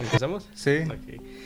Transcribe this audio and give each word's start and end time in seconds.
¿Empezamos? 0.00 0.46
Sí. 0.54 0.78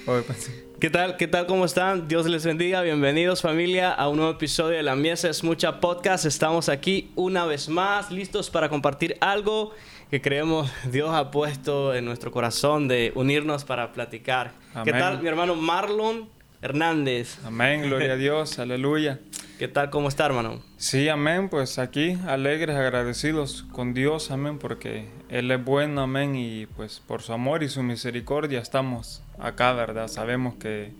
Pues, 0.04 0.25
sí. 0.39 0.50
¿Qué 0.81 0.91
tal? 0.91 1.17
¿Qué 1.17 1.28
tal? 1.28 1.46
¿Cómo 1.46 1.65
están? 1.65 2.08
Dios 2.08 2.26
les 2.26 2.44
bendiga. 2.44 2.83
Bienvenidos 2.83 3.42
familia 3.42 3.92
a 3.92 4.08
un 4.08 4.17
nuevo 4.17 4.33
episodio 4.33 4.76
de 4.76 4.83
La 4.83 4.97
Mies 4.97 5.25
es 5.25 5.44
Mucha 5.44 5.81
Podcast. 5.81 6.26
Estamos 6.26 6.68
aquí 6.68 7.13
una 7.15 7.47
vez 7.47 7.68
más, 7.68 8.11
listos 8.11 8.50
para 8.50 8.68
compartir 8.68 9.16
algo 9.20 9.72
que 10.10 10.20
creemos 10.20 10.70
Dios 10.90 11.10
ha 11.10 11.30
puesto 11.30 11.94
en 11.94 12.04
nuestro 12.04 12.30
corazón 12.32 12.88
de 12.88 13.12
unirnos 13.14 13.64
para 13.64 13.92
platicar. 13.92 14.52
¿Qué 14.84 14.90
Amén. 14.90 14.98
tal 14.98 15.22
mi 15.22 15.28
hermano 15.28 15.54
Marlon 15.54 16.28
Hernández? 16.62 17.38
Amén, 17.44 17.82
gloria 17.82 18.14
a 18.14 18.16
Dios, 18.16 18.58
aleluya. 18.58 19.20
¿Qué 19.59 19.68
tal? 19.68 19.88
¿Cómo 19.88 20.09
está 20.09 20.27
hermano? 20.27 20.61
Sí, 20.77 21.09
amén, 21.09 21.48
pues 21.48 21.79
aquí 21.79 22.18
alegres, 22.27 22.77
agradecidos 22.77 23.64
con 23.72 23.95
Dios, 23.95 24.30
amén, 24.30 24.59
porque 24.59 25.08
Él 25.30 25.50
es 25.50 25.64
bueno, 25.64 26.03
amén, 26.03 26.36
y 26.36 26.67
pues 26.67 27.00
por 27.00 27.22
su 27.22 27.32
amor 27.32 27.63
y 27.63 27.71
su 27.71 27.82
misericordia 27.82 28.61
estamos 28.61 29.22
acá, 29.39 29.72
¿verdad? 29.72 30.08
Sabemos 30.08 30.57
que 30.57 30.93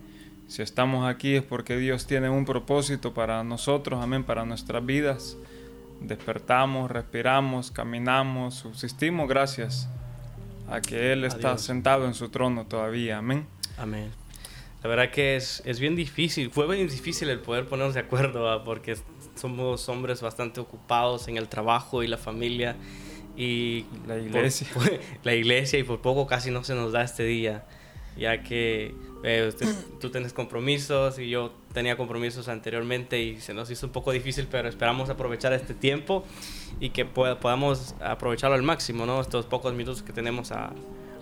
si 0.49 0.63
estamos 0.63 1.07
aquí 1.07 1.35
es 1.35 1.43
porque 1.43 1.77
Dios 1.77 2.07
tiene 2.07 2.30
un 2.30 2.47
propósito 2.47 3.13
para 3.13 3.45
nosotros, 3.45 4.03
amén, 4.03 4.25
para 4.25 4.47
nuestras 4.47 4.87
vidas. 4.87 5.37
Despertamos, 6.01 6.91
respiramos, 6.91 7.71
caminamos, 7.71 8.55
subsistimos 8.55 9.29
gracias 9.29 9.87
a 10.71 10.80
que 10.80 11.13
Él 11.13 11.25
está 11.25 11.59
sentado 11.59 12.07
en 12.07 12.15
su 12.15 12.30
trono 12.30 12.65
todavía, 12.65 13.19
amén. 13.19 13.47
Amén. 13.77 14.11
La 14.87 14.91
verdad 14.95 15.11
que 15.11 15.35
es, 15.35 15.63
es 15.67 15.81
bien 15.81 15.97
difícil, 15.97 16.49
fue 16.53 16.65
bien 16.73 16.87
difícil 16.87 17.29
el 17.29 17.41
poder 17.41 17.67
ponernos 17.67 17.95
de 17.95 17.99
acuerdo, 18.01 18.63
porque 18.63 18.97
somos 19.35 19.89
hombres 19.89 20.23
bastante 20.23 20.61
ocupados 20.61 21.27
en 21.27 21.37
el 21.39 21.49
trabajo 21.49 22.05
y 22.05 22.07
la 22.07 22.19
familia 22.19 22.77
y 23.37 23.85
La 24.07 24.15
por- 24.15 24.23
iglesia. 24.23 24.69
la 25.25 25.35
iglesia 25.35 25.80
y 25.80 25.83
por 25.83 26.01
poco 26.01 26.29
casi 26.29 26.52
no 26.52 26.63
se 26.63 26.77
nos 26.77 26.93
da 26.93 27.02
este 27.02 27.25
día, 27.25 27.65
ya 28.16 28.45
que 28.45 28.95
eh, 29.25 29.47
usted- 29.49 29.66
tú 30.01 30.10
tienes 30.10 30.33
compromisos 30.33 31.19
y 31.19 31.30
yo 31.30 31.51
tenía 31.75 31.97
compromisos 31.97 32.47
anteriormente 32.47 33.21
y 33.21 33.41
se 33.41 33.55
nos 33.55 33.69
hizo 33.73 33.87
un 33.87 33.93
poco 33.93 34.13
difícil, 34.13 34.47
pero 34.49 34.69
esperamos 34.69 35.10
aprovechar 35.10 35.53
este 35.53 35.75
tiempo 35.75 36.25
y 36.79 36.91
que 36.91 37.05
pueda- 37.05 37.41
podamos 37.41 37.97
aprovecharlo 38.01 38.55
al 38.55 38.63
máximo, 38.63 39.05
¿no? 39.05 39.21
Estos 39.21 39.47
pocos 39.47 39.75
minutos 39.75 40.05
que 40.05 40.13
tenemos 40.13 40.53
a, 40.53 40.71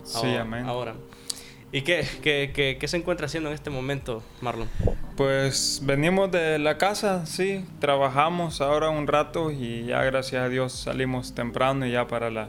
Sí, 0.03 0.17
ahora- 0.27 0.41
amén. 0.41 0.65
ahora. 0.67 0.95
¿Y 1.75 1.81
qué, 1.81 2.07
qué, 2.21 2.51
qué, 2.55 2.77
qué 2.79 2.87
se 2.87 2.95
encuentra 2.95 3.25
haciendo 3.25 3.49
en 3.49 3.55
este 3.55 3.69
momento, 3.69 4.23
Marlon? 4.39 4.69
Pues 5.17 5.81
venimos 5.83 6.31
de 6.31 6.57
la 6.57 6.77
casa, 6.77 7.25
sí, 7.25 7.65
trabajamos 7.79 8.61
ahora 8.61 8.89
un 8.89 9.07
rato 9.07 9.51
y 9.51 9.83
ya 9.83 10.01
gracias 10.03 10.41
a 10.41 10.47
Dios 10.47 10.71
salimos 10.71 11.35
temprano 11.35 11.85
y 11.85 11.91
ya 11.91 12.07
para 12.07 12.29
la, 12.31 12.47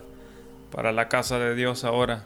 para 0.71 0.93
la 0.93 1.09
casa 1.09 1.41
de 1.41 1.57
Dios 1.57 1.83
ahora, 1.83 2.23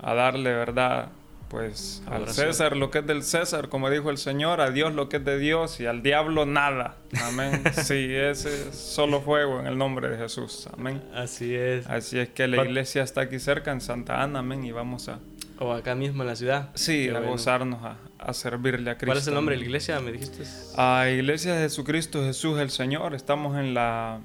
a 0.00 0.14
darle 0.14 0.52
verdad, 0.52 1.10
pues 1.48 2.02
al 2.06 2.14
Adoración. 2.14 2.46
César 2.48 2.76
lo 2.76 2.90
que 2.90 2.98
es 2.98 3.06
del 3.06 3.22
César, 3.22 3.68
como 3.68 3.88
dijo 3.88 4.10
el 4.10 4.18
Señor, 4.18 4.60
a 4.60 4.70
Dios 4.72 4.92
lo 4.94 5.08
que 5.08 5.18
es 5.18 5.24
de 5.24 5.38
Dios 5.38 5.78
y 5.78 5.86
al 5.86 6.02
diablo 6.02 6.44
nada. 6.44 6.96
Amén. 7.22 7.62
Sí, 7.84 8.06
ese 8.12 8.68
es 8.68 8.74
solo 8.74 9.20
fuego 9.20 9.60
en 9.60 9.68
el 9.68 9.78
nombre 9.78 10.08
de 10.08 10.16
Jesús. 10.18 10.68
Amén. 10.76 11.04
Así 11.14 11.54
es. 11.54 11.86
Así 11.86 12.18
es 12.18 12.30
que 12.30 12.48
la 12.48 12.56
¿Cuál- 12.56 12.68
iglesia 12.68 13.04
está 13.04 13.20
aquí 13.20 13.38
cerca 13.38 13.70
en 13.70 13.80
Santa 13.80 14.22
Ana, 14.24 14.40
amén, 14.40 14.64
y 14.64 14.72
vamos 14.72 15.08
a, 15.08 15.20
O 15.62 15.72
acá 15.72 15.94
mismo 15.94 16.22
en 16.22 16.28
la 16.28 16.36
ciudad. 16.36 16.70
sí, 16.74 17.08
a 17.08 17.12
bueno. 17.12 17.28
gozarnos, 17.28 17.82
a, 17.84 17.96
a 18.18 18.32
servirle 18.34 18.90
a 18.90 18.94
Cristo. 18.94 19.06
¿Cuál 19.06 19.18
es 19.18 19.26
el 19.28 19.34
nombre 19.34 19.54
de 19.54 19.60
la 19.60 19.64
iglesia? 19.66 20.00
¿Me 20.00 20.10
dijiste? 20.12 20.42
A 20.76 21.08
Iglesia 21.08 21.54
de 21.54 21.62
Jesucristo 21.62 22.22
Jesús 22.24 22.58
el 22.58 22.70
Señor. 22.70 23.14
Estamos 23.14 23.56
en 23.58 23.74
la 23.74 24.20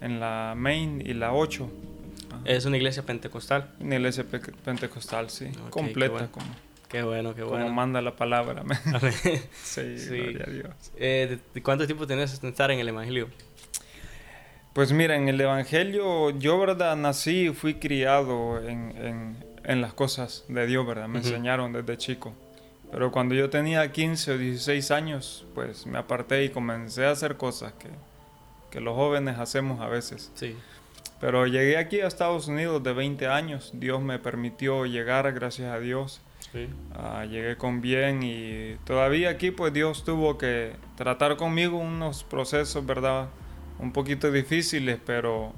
en 0.00 0.20
la 0.20 0.54
Main 0.56 1.02
y 1.04 1.14
la 1.14 1.32
8. 1.32 1.70
Es 2.44 2.64
una 2.66 2.76
iglesia 2.76 3.02
pentecostal. 3.04 3.70
Una 3.80 3.94
iglesia 3.96 4.24
pe- 4.24 4.38
pentecostal, 4.40 5.30
sí. 5.30 5.46
Completa 5.70 6.06
qué 6.06 6.12
bueno. 6.12 6.32
como, 6.32 6.46
Qué 6.88 7.02
bueno, 7.02 7.34
qué 7.34 7.40
como 7.42 7.54
bueno. 7.56 7.72
manda 7.72 8.00
la 8.02 8.14
palabra. 8.14 8.62
sí, 9.62 9.98
Sí. 9.98 10.08
gloria 10.18 10.44
a 10.46 10.50
Dios. 10.50 10.74
Eh, 10.96 11.26
¿de- 11.30 11.38
de 11.54 11.62
¿Cuánto 11.62 11.86
tiempo 11.86 12.06
tenés 12.06 12.40
de 12.40 12.48
estar 12.48 12.70
en 12.70 12.78
el 12.80 12.88
Evangelio? 12.88 13.28
Pues 14.72 14.92
mira, 14.92 15.16
en 15.16 15.28
el 15.28 15.40
Evangelio 15.40 16.30
yo, 16.38 16.58
¿verdad? 16.58 16.96
Nací 16.96 17.48
y 17.48 17.54
fui 17.54 17.74
criado 17.74 18.60
en, 18.60 18.92
en, 18.98 19.36
en 19.66 19.80
las 19.80 19.92
cosas 19.92 20.44
de 20.48 20.66
Dios, 20.66 20.86
¿verdad? 20.86 21.08
Me 21.08 21.18
enseñaron 21.18 21.72
desde 21.72 21.98
chico. 21.98 22.32
Pero 22.92 23.10
cuando 23.10 23.34
yo 23.34 23.50
tenía 23.50 23.90
15 23.90 24.32
o 24.32 24.38
16 24.38 24.90
años, 24.92 25.44
pues 25.54 25.86
me 25.86 25.98
aparté 25.98 26.44
y 26.44 26.50
comencé 26.50 27.04
a 27.04 27.10
hacer 27.10 27.36
cosas 27.36 27.72
que, 27.72 27.88
que 28.70 28.80
los 28.80 28.94
jóvenes 28.94 29.38
hacemos 29.38 29.80
a 29.80 29.88
veces. 29.88 30.30
Sí. 30.34 30.56
Pero 31.20 31.46
llegué 31.46 31.78
aquí 31.78 32.00
a 32.00 32.06
Estados 32.06 32.46
Unidos 32.46 32.82
de 32.84 32.92
20 32.92 33.26
años. 33.26 33.72
Dios 33.74 34.00
me 34.00 34.20
permitió 34.20 34.86
llegar, 34.86 35.32
gracias 35.32 35.74
a 35.74 35.80
Dios. 35.80 36.20
Sí. 36.52 36.68
Ah, 36.94 37.24
llegué 37.24 37.56
con 37.56 37.80
bien 37.80 38.22
y 38.22 38.76
todavía 38.84 39.30
aquí 39.30 39.50
pues 39.50 39.72
Dios 39.72 40.04
tuvo 40.04 40.38
que 40.38 40.74
tratar 40.94 41.36
conmigo 41.36 41.76
unos 41.76 42.22
procesos, 42.22 42.86
¿verdad? 42.86 43.28
Un 43.80 43.92
poquito 43.92 44.30
difíciles, 44.30 45.00
pero 45.04 45.52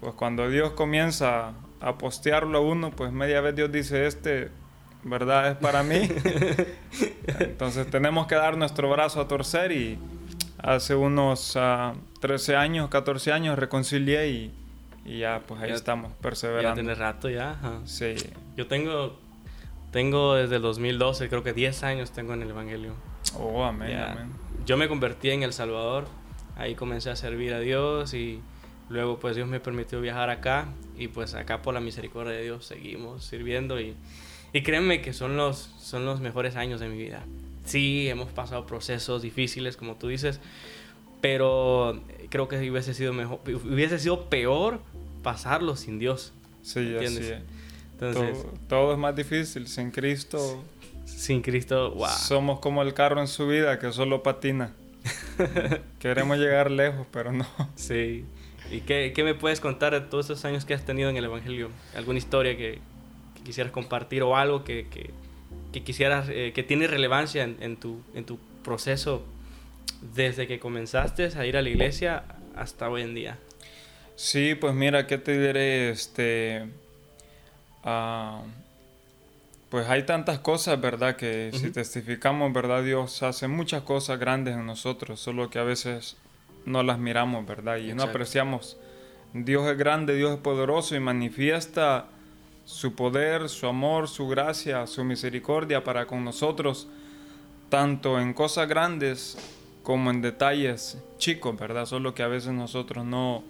pues 0.00 0.14
cuando 0.14 0.48
Dios 0.48 0.72
comienza 0.72 1.52
a 1.80 1.96
postearlo 1.98 2.58
a 2.58 2.60
uno, 2.60 2.90
pues 2.90 3.12
media 3.12 3.40
vez 3.40 3.54
Dios 3.54 3.70
dice, 3.72 4.06
este, 4.06 4.50
¿verdad? 5.04 5.52
Es 5.52 5.56
para 5.58 5.82
mí. 5.82 5.96
Entonces 7.38 7.88
tenemos 7.90 8.26
que 8.26 8.34
dar 8.34 8.56
nuestro 8.56 8.90
brazo 8.90 9.20
a 9.20 9.28
torcer 9.28 9.72
y 9.72 9.98
hace 10.58 10.94
unos 10.94 11.56
ah, 11.56 11.94
13 12.20 12.56
años, 12.56 12.88
14 12.88 13.32
años 13.32 13.58
reconcilié 13.58 14.28
y, 14.28 14.54
y 15.04 15.18
ya 15.20 15.42
pues 15.46 15.60
ahí 15.60 15.68
Ya- 15.70 15.74
estamos 15.76 16.10
Ya 16.12 16.18
perseverando. 16.18 16.74
tiene 16.74 16.94
rato 16.94 17.28
ya. 17.30 17.52
ajá. 17.52 17.80
Sí, 17.84 18.14
Yo 18.56 18.66
tengo, 18.66 19.18
tengo 19.92 20.34
desde 20.34 20.56
el 20.56 20.62
2012, 20.62 21.28
creo 21.28 21.42
que 21.42 21.52
10 21.52 21.82
años 21.84 22.10
tengo 22.12 22.34
en 22.34 22.42
el 22.42 22.50
Evangelio. 22.50 22.94
oh, 23.38 23.64
amén, 23.64 23.90
Ya. 23.90 24.12
amén. 24.12 24.32
Yo 24.66 24.76
me 24.76 24.88
convertí 24.88 25.30
en 25.30 25.42
El 25.44 25.52
Salvador, 25.52 26.06
ahí 26.56 26.74
comencé 26.74 27.10
a 27.10 27.16
servir 27.16 27.54
a 27.54 27.60
Dios 27.60 28.12
y 28.14 28.42
luego 28.90 29.18
pues 29.18 29.36
Dios 29.36 29.48
me 29.48 29.60
permitió 29.60 30.00
viajar 30.00 30.28
acá 30.30 30.66
y 30.98 31.08
pues 31.08 31.34
acá 31.34 31.62
por 31.62 31.74
la 31.74 31.80
misericordia 31.80 32.32
de 32.32 32.42
Dios 32.42 32.66
seguimos 32.66 33.24
sirviendo 33.24 33.80
y, 33.80 33.94
y 34.52 34.62
créanme 34.62 35.00
que 35.00 35.12
son 35.12 35.36
los, 35.36 35.70
son 35.78 36.04
los 36.04 36.20
mejores 36.20 36.56
años 36.56 36.80
de 36.80 36.88
mi 36.88 36.98
vida. 36.98 37.24
Sí, 37.64 38.08
hemos 38.08 38.28
pasado 38.30 38.66
procesos 38.66 39.22
difíciles 39.22 39.76
como 39.76 39.96
tú 39.96 40.08
dices, 40.08 40.40
pero 41.20 42.02
creo 42.30 42.48
que 42.48 42.56
hubiese 42.70 42.94
sido, 42.94 43.12
mejor, 43.12 43.40
hubiese 43.46 43.98
sido 43.98 44.28
peor 44.28 44.80
pasarlo 45.22 45.76
sin 45.76 45.98
Dios. 45.98 46.32
Sí, 46.62 46.80
así 46.80 46.88
¿Entiendes? 46.92 47.24
es. 47.24 47.42
Entonces, 47.92 48.42
todo, 48.42 48.52
todo 48.68 48.92
es 48.92 48.98
más 48.98 49.14
difícil. 49.14 49.66
Sin 49.66 49.90
Cristo 49.90 50.64
sin 51.08 51.42
Cristo, 51.42 51.92
wow. 51.92 52.08
somos 52.08 52.60
como 52.60 52.82
el 52.82 52.94
carro 52.94 53.20
en 53.20 53.28
su 53.28 53.48
vida 53.48 53.78
que 53.78 53.92
solo 53.92 54.22
patina. 54.22 54.72
Queremos 55.98 56.38
llegar 56.38 56.70
lejos, 56.70 57.06
pero 57.10 57.32
no. 57.32 57.46
Sí. 57.74 58.24
¿Y 58.70 58.80
qué, 58.80 59.12
qué 59.14 59.24
me 59.24 59.34
puedes 59.34 59.60
contar 59.60 59.92
de 59.92 60.00
todos 60.02 60.26
esos 60.26 60.44
años 60.44 60.64
que 60.64 60.74
has 60.74 60.84
tenido 60.84 61.08
en 61.08 61.16
el 61.16 61.24
Evangelio? 61.24 61.70
¿Alguna 61.96 62.18
historia 62.18 62.56
que, 62.56 62.78
que 63.34 63.42
quisieras 63.42 63.72
compartir 63.72 64.22
o 64.22 64.36
algo 64.36 64.64
que, 64.64 64.86
que, 64.88 65.10
que 65.72 65.82
quisieras, 65.82 66.28
eh, 66.30 66.52
que 66.54 66.62
tiene 66.62 66.86
relevancia 66.86 67.44
en, 67.44 67.56
en 67.60 67.76
tu, 67.76 68.02
en 68.14 68.24
tu 68.24 68.38
proceso 68.62 69.24
desde 70.14 70.46
que 70.46 70.58
comenzaste 70.58 71.30
a 71.36 71.46
ir 71.46 71.56
a 71.56 71.62
la 71.62 71.68
iglesia 71.68 72.24
hasta 72.56 72.88
hoy 72.90 73.02
en 73.02 73.14
día? 73.14 73.38
Sí, 74.16 74.54
pues 74.54 74.74
mira, 74.74 75.06
¿qué 75.06 75.16
te 75.16 75.38
diré? 75.38 75.90
Este. 75.90 76.66
ah, 77.84 78.42
pues 79.70 79.86
hay 79.88 80.04
tantas 80.04 80.38
cosas, 80.40 80.80
¿verdad? 80.80 81.16
Que 81.16 81.50
si 81.52 81.70
testificamos, 81.70 82.52
¿verdad? 82.52 82.82
Dios 82.82 83.22
hace 83.22 83.48
muchas 83.48 83.82
cosas 83.82 84.18
grandes 84.18 84.54
en 84.54 84.66
nosotros, 84.66 85.20
solo 85.20 85.50
que 85.50 85.58
a 85.58 85.62
veces 85.62 86.16
no 86.64 86.82
las 86.82 86.98
miramos, 86.98 87.46
¿verdad? 87.46 87.76
Y 87.78 87.92
no 87.94 88.02
apreciamos. 88.04 88.76
Dios 89.32 89.68
es 89.70 89.76
grande, 89.78 90.14
Dios 90.16 90.32
es 90.32 90.38
poderoso 90.38 90.94
y 90.96 91.00
manifiesta 91.00 92.06
su 92.64 92.94
poder, 92.94 93.48
su 93.48 93.66
amor, 93.66 94.08
su 94.08 94.28
gracia, 94.28 94.86
su 94.86 95.04
misericordia 95.04 95.84
para 95.84 96.06
con 96.06 96.24
nosotros, 96.24 96.88
tanto 97.68 98.18
en 98.20 98.32
cosas 98.34 98.68
grandes 98.68 99.36
como 99.82 100.10
en 100.10 100.20
detalles 100.22 100.98
chicos, 101.18 101.58
¿verdad? 101.58 101.86
Solo 101.86 102.14
que 102.14 102.22
a 102.22 102.28
veces 102.28 102.52
nosotros 102.52 103.04
no, 103.06 103.42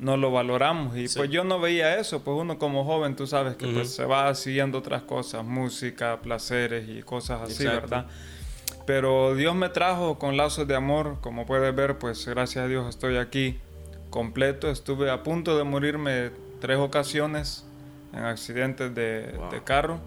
no 0.00 0.16
lo 0.16 0.32
valoramos. 0.32 0.96
Y 0.96 1.06
Sí. 1.08 1.18
pues 1.18 1.30
yo 1.30 1.44
no 1.44 1.60
veía 1.60 1.98
eso, 1.98 2.22
pues 2.24 2.36
uno 2.36 2.58
como 2.58 2.84
joven, 2.84 3.14
tú 3.16 3.26
sabes 3.26 3.54
que 3.56 3.66
pues 3.68 3.92
se 3.94 4.04
va 4.04 4.34
siguiendo 4.34 4.78
otras 4.78 5.02
cosas, 5.02 5.44
música, 5.44 6.20
placeres 6.20 6.88
y 6.88 7.02
cosas 7.02 7.42
así, 7.42 7.64
Exacto. 7.64 7.80
¿verdad? 7.82 8.06
Pero 8.90 9.36
Dios 9.36 9.54
me 9.54 9.68
trajo 9.68 10.18
con 10.18 10.36
lazos 10.36 10.66
de 10.66 10.74
amor, 10.74 11.18
como 11.20 11.46
puedes 11.46 11.72
ver, 11.76 11.96
pues 11.98 12.26
gracias 12.26 12.64
a 12.64 12.66
Dios 12.66 12.88
estoy 12.88 13.18
aquí 13.18 13.60
completo. 14.10 14.68
Estuve 14.68 15.12
a 15.12 15.22
punto 15.22 15.56
de 15.56 15.62
morirme 15.62 16.32
tres 16.60 16.76
ocasiones 16.78 17.64
en 18.12 18.24
accidentes 18.24 18.92
de, 18.92 19.32
Wow. 19.38 19.50
de 19.52 19.62
carro. 19.62 20.00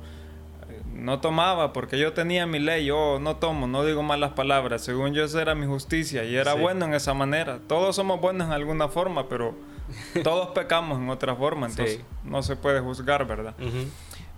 No 0.93 1.21
tomaba 1.21 1.71
porque 1.71 1.97
yo 1.97 2.11
tenía 2.11 2.45
mi 2.45 2.59
ley, 2.59 2.83
yo 2.83 3.19
no 3.21 3.37
tomo, 3.37 3.67
no 3.67 3.85
digo 3.85 4.03
malas 4.03 4.33
palabras, 4.33 4.81
según 4.81 5.13
yo 5.13 5.23
esa 5.23 5.41
era 5.41 5.55
mi 5.55 5.65
justicia 5.65 6.25
y 6.25 6.35
era 6.35 6.53
bueno 6.53 6.83
en 6.83 6.93
esa 6.93 7.13
manera. 7.13 7.59
Todos 7.69 7.95
somos 7.95 8.19
buenos 8.19 8.47
en 8.47 8.53
alguna 8.53 8.89
forma, 8.89 9.29
pero 9.29 9.55
todos 10.25 10.49
pecamos 10.49 10.99
en 10.99 11.09
otra 11.09 11.37
forma, 11.37 11.67
entonces 11.67 12.01
no 12.25 12.43
se 12.43 12.57
puede 12.57 12.81
juzgar, 12.81 13.25
¿verdad? 13.25 13.53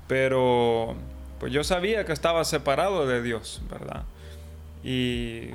Pero 0.06 0.94
pues 1.40 1.52
yo 1.52 1.64
sabía 1.64 2.06
que 2.06 2.14
estaba 2.14 2.44
separado 2.46 3.08
de 3.08 3.24
Dios, 3.24 3.64
¿verdad? 3.72 4.04
Y 4.86 5.50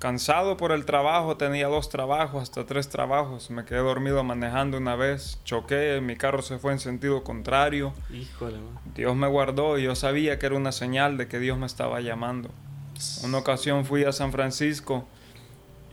cansado 0.00 0.56
por 0.56 0.72
el 0.72 0.84
trabajo, 0.84 1.36
tenía 1.36 1.68
dos 1.68 1.88
trabajos, 1.88 2.42
hasta 2.42 2.66
tres 2.66 2.88
trabajos. 2.88 3.48
Me 3.50 3.64
quedé 3.64 3.78
dormido 3.78 4.24
manejando 4.24 4.78
una 4.78 4.96
vez, 4.96 5.38
choqué, 5.44 6.00
mi 6.02 6.16
carro 6.16 6.42
se 6.42 6.58
fue 6.58 6.72
en 6.72 6.80
sentido 6.80 7.22
contrario. 7.22 7.94
Híjole, 8.12 8.56
Dios 8.96 9.14
me 9.14 9.28
guardó 9.28 9.78
y 9.78 9.84
yo 9.84 9.94
sabía 9.94 10.40
que 10.40 10.46
era 10.46 10.56
una 10.56 10.72
señal 10.72 11.16
de 11.16 11.28
que 11.28 11.38
Dios 11.38 11.56
me 11.56 11.66
estaba 11.66 12.00
llamando. 12.00 12.50
Una 13.22 13.38
ocasión 13.38 13.84
fui 13.84 14.02
a 14.02 14.10
San 14.10 14.32
Francisco 14.32 15.06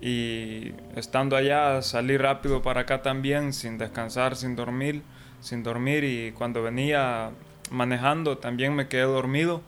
y 0.01 0.74
estando 0.95 1.36
allá 1.36 1.83
salí 1.83 2.18
rápido 2.18 2.63
para 2.63 2.81
acá 2.81 3.04
también, 3.04 3.54
sin 3.54 3.78
descansar, 3.78 4.36
sin 4.36 4.56
dormir, 4.56 5.04
sin 5.39 5.62
dormir 5.62 6.04
y 6.04 6.31
cuando 6.31 6.63
venía 6.63 7.30
manejando 7.69 8.39
también 8.39 8.74
me 8.74 8.88
quedé 8.88 9.04
dormido 9.04 9.62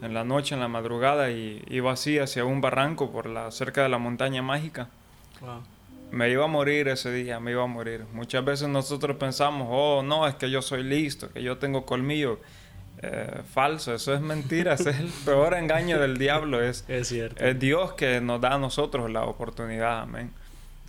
en 0.00 0.14
la 0.14 0.24
noche, 0.24 0.54
en 0.54 0.60
la 0.60 0.68
madrugada, 0.68 1.30
y 1.30 1.62
iba 1.68 1.92
así 1.92 2.18
hacia 2.18 2.44
un 2.44 2.60
barranco 2.60 3.10
por 3.10 3.26
la 3.26 3.50
cerca 3.50 3.82
de 3.82 3.88
la 3.88 3.98
montaña 3.98 4.42
mágica. 4.42 4.88
Me 6.10 6.30
iba 6.30 6.44
a 6.44 6.48
morir 6.48 6.88
ese 6.88 7.12
día, 7.12 7.38
me 7.40 7.50
iba 7.50 7.64
a 7.64 7.66
morir. 7.66 8.04
Muchas 8.12 8.44
veces 8.44 8.68
nosotros 8.68 9.16
pensamos, 9.16 9.68
oh, 9.70 10.02
no, 10.02 10.26
es 10.26 10.34
que 10.36 10.50
yo 10.50 10.62
soy 10.62 10.82
listo, 10.82 11.30
que 11.30 11.42
yo 11.42 11.58
tengo 11.58 11.84
colmillo. 11.84 12.40
Eh, 13.00 13.42
falso, 13.52 13.94
eso 13.94 14.12
es 14.12 14.20
mentira, 14.20 14.72
ese 14.74 14.90
es 14.90 14.98
el 14.98 15.10
peor 15.24 15.54
engaño 15.54 15.98
del 15.98 16.16
diablo. 16.16 16.62
Es, 16.62 16.84
es, 16.88 17.08
cierto. 17.08 17.44
es 17.44 17.58
Dios 17.58 17.92
que 17.92 18.20
nos 18.20 18.40
da 18.40 18.54
a 18.54 18.58
nosotros 18.58 19.10
la 19.10 19.24
oportunidad, 19.24 20.00
amén. 20.00 20.32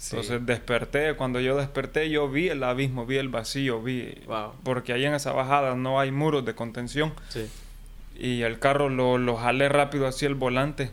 Entonces 0.02 0.46
desperté, 0.46 1.16
cuando 1.16 1.42
yo 1.42 1.58
desperté 1.58 2.10
yo 2.10 2.30
vi 2.30 2.48
el 2.48 2.64
abismo, 2.64 3.06
vi 3.06 3.18
el 3.18 3.28
vacío, 3.28 3.82
vi... 3.82 4.16
Porque 4.64 4.94
ahí 4.94 5.04
en 5.04 5.14
esa 5.14 5.34
bajada 5.34 5.76
no 5.76 6.00
hay 6.00 6.10
muros 6.10 6.46
de 6.46 6.56
contención. 6.56 7.12
Sí 7.28 7.50
y 8.20 8.42
el 8.44 8.60
carro 8.60 8.90
lo, 8.90 9.18
lo 9.18 9.38
jalé 9.38 9.70
rápido 9.70 10.08
hacia 10.08 10.28
el 10.28 10.36
volante. 10.36 10.92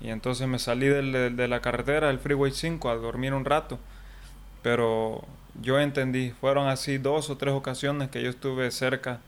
Y 0.00 0.08
entonces 0.10 0.46
me 0.46 0.58
salí 0.58 0.86
de 0.86 1.48
la 1.48 1.60
carretera, 1.60 2.08
del 2.08 2.18
Freeway 2.18 2.52
5, 2.52 2.88
a 2.88 2.96
dormir 2.96 3.34
un 3.34 3.44
rato. 3.44 3.78
Pero 4.62 5.24
yo 5.60 5.80
entendí, 5.80 6.30
fueron 6.40 6.68
así 6.68 6.98
dos 6.98 7.30
o 7.30 7.36
tres 7.36 7.54
ocasiones 7.54 8.10
que 8.10 8.22
yo 8.22 8.30
estuve 8.30 8.70
cerca, 8.70 9.20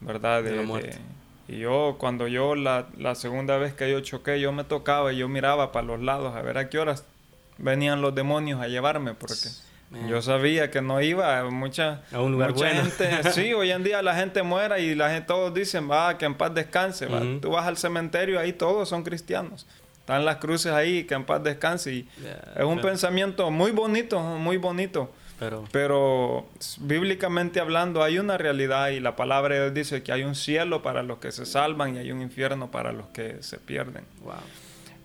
¿verdad? 0.00 0.42
De, 0.42 0.50
de 0.50 0.98
y 1.48 1.60
yo, 1.60 1.96
cuando 1.98 2.28
yo, 2.28 2.54
la, 2.54 2.88
la, 2.98 3.14
segunda 3.14 3.56
vez 3.56 3.72
que 3.72 3.90
yo 3.90 4.00
choqué, 4.00 4.38
yo 4.38 4.52
me 4.52 4.64
tocaba 4.64 5.14
y 5.14 5.16
yo 5.16 5.28
miraba 5.28 5.72
para 5.72 5.86
los 5.86 6.00
lados 6.00 6.36
a 6.36 6.42
ver 6.42 6.58
a 6.58 6.68
qué 6.68 6.78
horas 6.78 7.04
venían 7.56 8.02
los 8.02 8.14
demonios 8.14 8.60
a 8.60 8.68
llevarme, 8.68 9.14
porque 9.14 9.48
yo 10.08 10.20
sabía 10.20 10.70
que 10.70 10.82
no 10.82 11.00
iba 11.00 11.38
a 11.38 11.44
mucha, 11.50 12.02
a 12.12 12.20
un 12.20 12.32
lugar 12.32 12.52
bueno. 12.52 12.82
gente. 12.82 13.22
sí, 13.32 13.54
hoy 13.54 13.70
en 13.70 13.84
día 13.84 14.02
la 14.02 14.14
gente 14.14 14.42
muera 14.42 14.78
y 14.78 14.94
la 14.94 15.10
gente, 15.10 15.26
todos 15.26 15.54
dicen, 15.54 15.90
va, 15.90 16.18
que 16.18 16.26
en 16.26 16.34
paz 16.34 16.54
descanse. 16.54 17.08
Tú 17.40 17.50
vas 17.50 17.66
al 17.66 17.76
cementerio, 17.76 18.38
ahí 18.38 18.52
todos 18.52 18.88
son 18.88 19.02
cristianos. 19.02 19.66
Están 20.00 20.24
las 20.24 20.36
cruces 20.36 20.72
ahí, 20.72 21.04
que 21.04 21.14
en 21.14 21.24
paz 21.24 21.42
descanse. 21.42 21.92
Y 21.92 22.08
es 22.56 22.64
un 22.64 22.80
pensamiento 22.80 23.50
muy 23.50 23.70
bonito, 23.70 24.20
muy 24.20 24.56
bonito. 24.56 25.10
Pero, 25.38 25.64
pero 25.70 26.48
bíblicamente 26.80 27.60
hablando 27.60 28.02
hay 28.02 28.18
una 28.18 28.36
realidad 28.36 28.88
y 28.88 28.98
la 28.98 29.14
palabra 29.14 29.54
de 29.54 29.60
Dios 29.62 29.74
dice 29.74 30.02
que 30.02 30.10
hay 30.10 30.24
un 30.24 30.34
cielo 30.34 30.82
para 30.82 31.04
los 31.04 31.18
que 31.18 31.30
se 31.30 31.46
salvan 31.46 31.94
y 31.94 31.98
hay 31.98 32.10
un 32.10 32.22
infierno 32.22 32.72
para 32.72 32.92
los 32.92 33.06
que 33.08 33.40
se 33.42 33.58
pierden. 33.58 34.04
Wow. 34.22 34.34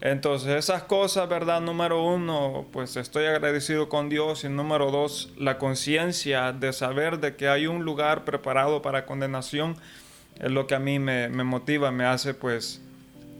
Entonces 0.05 0.57
esas 0.57 0.83
cosas, 0.83 1.29
¿verdad? 1.29 1.61
Número 1.61 2.03
uno, 2.03 2.65
pues 2.73 2.97
estoy 2.97 3.23
agradecido 3.25 3.87
con 3.87 4.09
Dios 4.09 4.43
y 4.43 4.49
número 4.49 4.91
dos, 4.91 5.31
la 5.37 5.57
conciencia 5.57 6.51
de 6.51 6.73
saber 6.73 7.21
de 7.21 7.37
que 7.37 7.47
hay 7.47 7.67
un 7.67 7.85
lugar 7.85 8.25
preparado 8.25 8.81
para 8.81 9.05
condenación 9.05 9.77
es 10.41 10.51
lo 10.51 10.67
que 10.67 10.75
a 10.75 10.79
mí 10.79 10.99
me, 10.99 11.29
me 11.29 11.45
motiva, 11.45 11.89
me 11.91 12.03
hace 12.03 12.33
pues, 12.33 12.81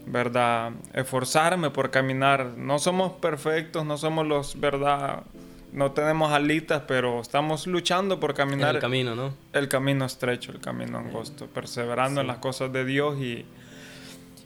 ¿verdad? 0.06 0.72
Esforzarme 0.94 1.68
por 1.68 1.90
caminar. 1.90 2.54
No 2.56 2.78
somos 2.78 3.12
perfectos, 3.12 3.84
no 3.84 3.98
somos 3.98 4.26
los, 4.26 4.58
¿verdad? 4.58 5.24
No 5.70 5.92
tenemos 5.92 6.32
alitas, 6.32 6.84
pero 6.88 7.20
estamos 7.20 7.66
luchando 7.66 8.20
por 8.20 8.32
caminar. 8.32 8.76
el 8.76 8.80
camino, 8.80 9.14
¿no? 9.14 9.34
El 9.52 9.68
camino 9.68 10.06
estrecho, 10.06 10.50
el 10.50 10.60
camino 10.60 10.96
angosto, 10.96 11.46
perseverando 11.46 12.22
en 12.22 12.26
las 12.26 12.38
cosas 12.38 12.72
de 12.72 12.86
Dios 12.86 13.20
y 13.20 13.44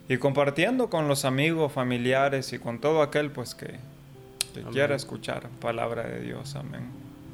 y 0.09 0.17
compartiendo 0.17 0.89
con 0.89 1.07
los 1.07 1.23
amigos, 1.23 1.71
familiares 1.71 2.51
y 2.51 2.57
con 2.57 2.81
todo 2.81 3.03
aquel 3.03 3.29
pues 3.29 3.53
que, 3.53 3.75
quiera 4.71 4.95
escuchar 4.95 5.47
palabra 5.61 6.03
de 6.03 6.21
Dios. 6.21 6.55
Amén. 6.55 6.81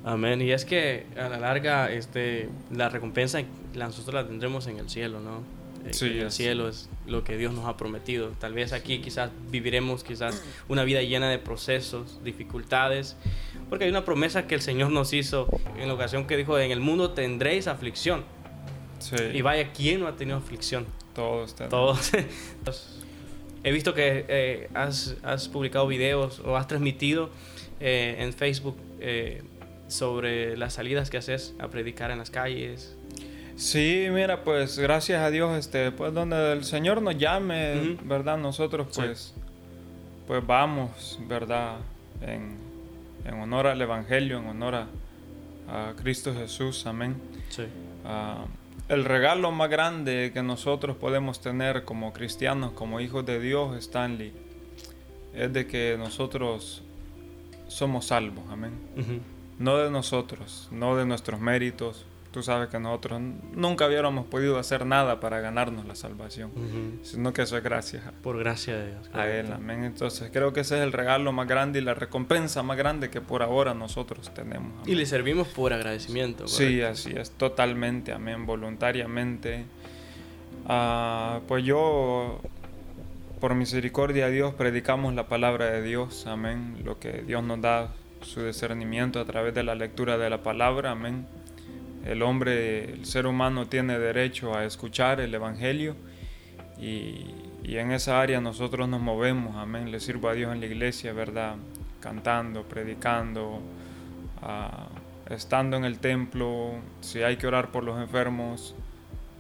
Amén. 0.03 0.41
Y 0.41 0.51
es 0.51 0.65
que 0.65 1.05
a 1.17 1.29
la 1.29 1.39
larga 1.39 1.89
este, 1.89 2.49
la 2.71 2.89
recompensa 2.89 3.41
nosotros 3.73 4.13
la 4.13 4.27
tendremos 4.27 4.67
en 4.67 4.77
el 4.77 4.89
cielo, 4.89 5.21
¿no? 5.21 5.41
Eh, 5.87 5.93
sí, 5.93 6.07
en 6.07 6.19
el 6.23 6.31
cielo 6.31 6.67
es 6.67 6.89
lo 7.07 7.23
que 7.23 7.37
Dios 7.37 7.53
nos 7.53 7.65
ha 7.65 7.77
prometido. 7.77 8.31
Tal 8.39 8.53
vez 8.53 8.73
aquí 8.73 8.99
quizás 8.99 9.31
viviremos 9.49 10.03
quizás 10.03 10.43
una 10.67 10.83
vida 10.83 11.01
llena 11.01 11.29
de 11.29 11.39
procesos, 11.39 12.19
dificultades, 12.25 13.15
porque 13.69 13.85
hay 13.85 13.89
una 13.89 14.03
promesa 14.03 14.47
que 14.47 14.55
el 14.55 14.61
Señor 14.61 14.91
nos 14.91 15.13
hizo 15.13 15.47
en 15.77 15.87
la 15.87 15.93
ocasión 15.93 16.27
que 16.27 16.35
dijo, 16.35 16.59
en 16.59 16.71
el 16.71 16.81
mundo 16.81 17.11
tendréis 17.11 17.67
aflicción. 17.67 18.25
Sí. 18.99 19.15
Y 19.33 19.41
vaya, 19.41 19.71
¿quién 19.71 20.01
no 20.01 20.07
ha 20.07 20.17
tenido 20.17 20.37
aflicción? 20.37 20.85
Todos. 21.15 21.55
Todos. 21.55 22.11
He 23.63 23.71
visto 23.71 23.95
que 23.95 24.25
eh, 24.27 24.69
has, 24.75 25.15
has, 25.23 25.47
publicado 25.47 25.87
videos 25.87 26.39
o 26.41 26.55
has 26.55 26.67
transmitido 26.67 27.31
eh, 27.79 28.17
en 28.19 28.31
Facebook 28.31 28.77
eh, 28.99 29.41
sobre 29.87 30.55
las 30.55 30.73
salidas 30.73 31.09
que 31.09 31.17
haces 31.17 31.55
a 31.57 31.69
predicar 31.69 32.11
en 32.11 32.19
las 32.19 32.29
calles. 32.29 32.95
Sí, 33.55 34.07
mira, 34.11 34.43
pues 34.43 34.77
gracias 34.77 35.19
a 35.23 35.31
Dios, 35.31 35.57
este, 35.57 35.91
pues 35.91 36.13
donde 36.13 36.51
el 36.51 36.63
Señor 36.63 37.01
nos 37.01 37.17
llame, 37.17 37.97
¿verdad? 38.03 38.37
Nosotros 38.37 38.87
pues, 38.93 39.33
pues 40.27 40.45
vamos, 40.45 41.17
¿verdad? 41.27 41.77
En, 42.21 42.57
en, 43.25 43.33
honor 43.33 43.65
al 43.65 43.81
Evangelio, 43.81 44.39
en 44.39 44.47
honor 44.47 44.75
a, 44.75 44.87
a 45.69 45.93
Cristo 45.95 46.35
Jesús, 46.35 46.85
amén. 46.85 47.15
Sí. 47.49 47.63
Ah, 48.03 48.45
el 48.87 49.05
regalo 49.05 49.51
más 49.51 49.69
grande 49.69 50.31
que 50.33 50.43
nosotros 50.43 50.95
podemos 50.95 51.41
tener 51.41 51.83
como 51.85 52.13
cristianos, 52.13 52.71
como 52.73 52.99
hijos 52.99 53.25
de 53.25 53.39
Dios, 53.39 53.75
Stanley, 53.77 54.33
es 55.33 55.51
de 55.51 55.67
que 55.67 55.95
nosotros 55.97 56.83
somos 57.67 58.05
salvos, 58.05 58.43
amén. 58.49 58.73
No 59.57 59.77
de 59.77 59.89
nosotros, 59.89 60.67
no 60.71 60.95
de 60.95 61.05
nuestros 61.05 61.39
méritos, 61.39 62.05
Tú 62.35 62.43
sabes 62.43 62.67
que 62.67 62.77
nosotros 62.79 63.21
nunca 63.53 63.87
hubiéramos 63.87 64.25
podido 64.25 64.59
hacer 64.59 64.85
nada 64.85 65.21
para 65.21 65.39
ganarnos 65.39 65.85
la 65.85 65.95
salvación, 65.95 66.51
sino 67.01 67.31
que 67.31 67.43
eso 67.43 67.55
es 67.55 67.63
gracias. 67.63 68.03
Por 68.21 68.37
gracia 68.37 68.75
de 68.75 68.87
Dios. 68.91 69.09
A 69.13 69.25
Él, 69.29 69.53
amén. 69.53 69.85
Entonces 69.85 70.31
creo 70.33 70.51
que 70.51 70.59
ese 70.59 70.75
es 70.75 70.83
el 70.83 70.91
regalo 70.91 71.31
más 71.31 71.47
grande 71.47 71.79
y 71.79 71.81
la 71.81 71.93
recompensa 71.93 72.61
más 72.61 72.75
grande 72.75 73.09
que 73.09 73.21
por 73.21 73.41
ahora 73.41 73.73
nosotros 73.73 74.33
tenemos. 74.33 74.85
Y 74.85 74.95
le 74.95 75.05
servimos 75.05 75.47
por 75.47 75.71
agradecimiento. 75.71 76.45
Sí, 76.49 76.81
así 76.81 77.13
es, 77.15 77.31
totalmente, 77.31 78.11
amén, 78.11 78.45
voluntariamente. 78.45 79.63
Ah, 80.67 81.39
pues 81.47 81.63
yo, 81.63 82.41
por 83.39 83.55
misericordia 83.55 84.25
de 84.25 84.33
Dios, 84.33 84.53
predicamos 84.55 85.13
la 85.13 85.29
palabra 85.29 85.67
de 85.67 85.81
Dios, 85.83 86.27
amén. 86.27 86.81
Lo 86.83 86.99
que 86.99 87.23
Dios 87.25 87.45
nos 87.45 87.61
da, 87.61 87.93
su 88.23 88.43
discernimiento 88.43 89.21
a 89.21 89.25
través 89.25 89.53
de 89.53 89.63
la 89.63 89.73
lectura 89.73 90.17
de 90.17 90.29
la 90.29 90.43
palabra, 90.43 90.91
amén 90.91 91.25
el 92.05 92.21
hombre, 92.21 92.85
el 92.93 93.05
ser 93.05 93.25
humano 93.25 93.67
tiene 93.67 93.97
derecho 93.97 94.55
a 94.55 94.63
escuchar 94.63 95.19
el 95.19 95.33
Evangelio 95.33 95.95
y, 96.79 97.25
en 97.63 97.91
esa 97.91 98.21
área 98.21 98.39
nosotros 98.39 98.87
nos 98.87 99.01
movemos, 99.01 99.55
amén, 99.55 99.91
le 99.91 99.99
sirvo 99.99 100.29
a 100.29 100.33
Dios 100.33 100.53
en 100.53 100.59
la 100.59 100.67
iglesia, 100.67 101.13
¿verdad? 101.13 101.55
Cantando, 101.99 102.63
predicando, 102.63 103.59
ah, 104.41 104.87
estando 105.29 105.75
en 105.75 105.83
el 105.83 105.97
templo, 105.97 106.75
si 107.01 107.23
hay 107.23 107.37
que 107.37 107.47
orar 107.47 107.71
por 107.71 107.83
los 107.83 107.99
enfermos, 107.99 108.75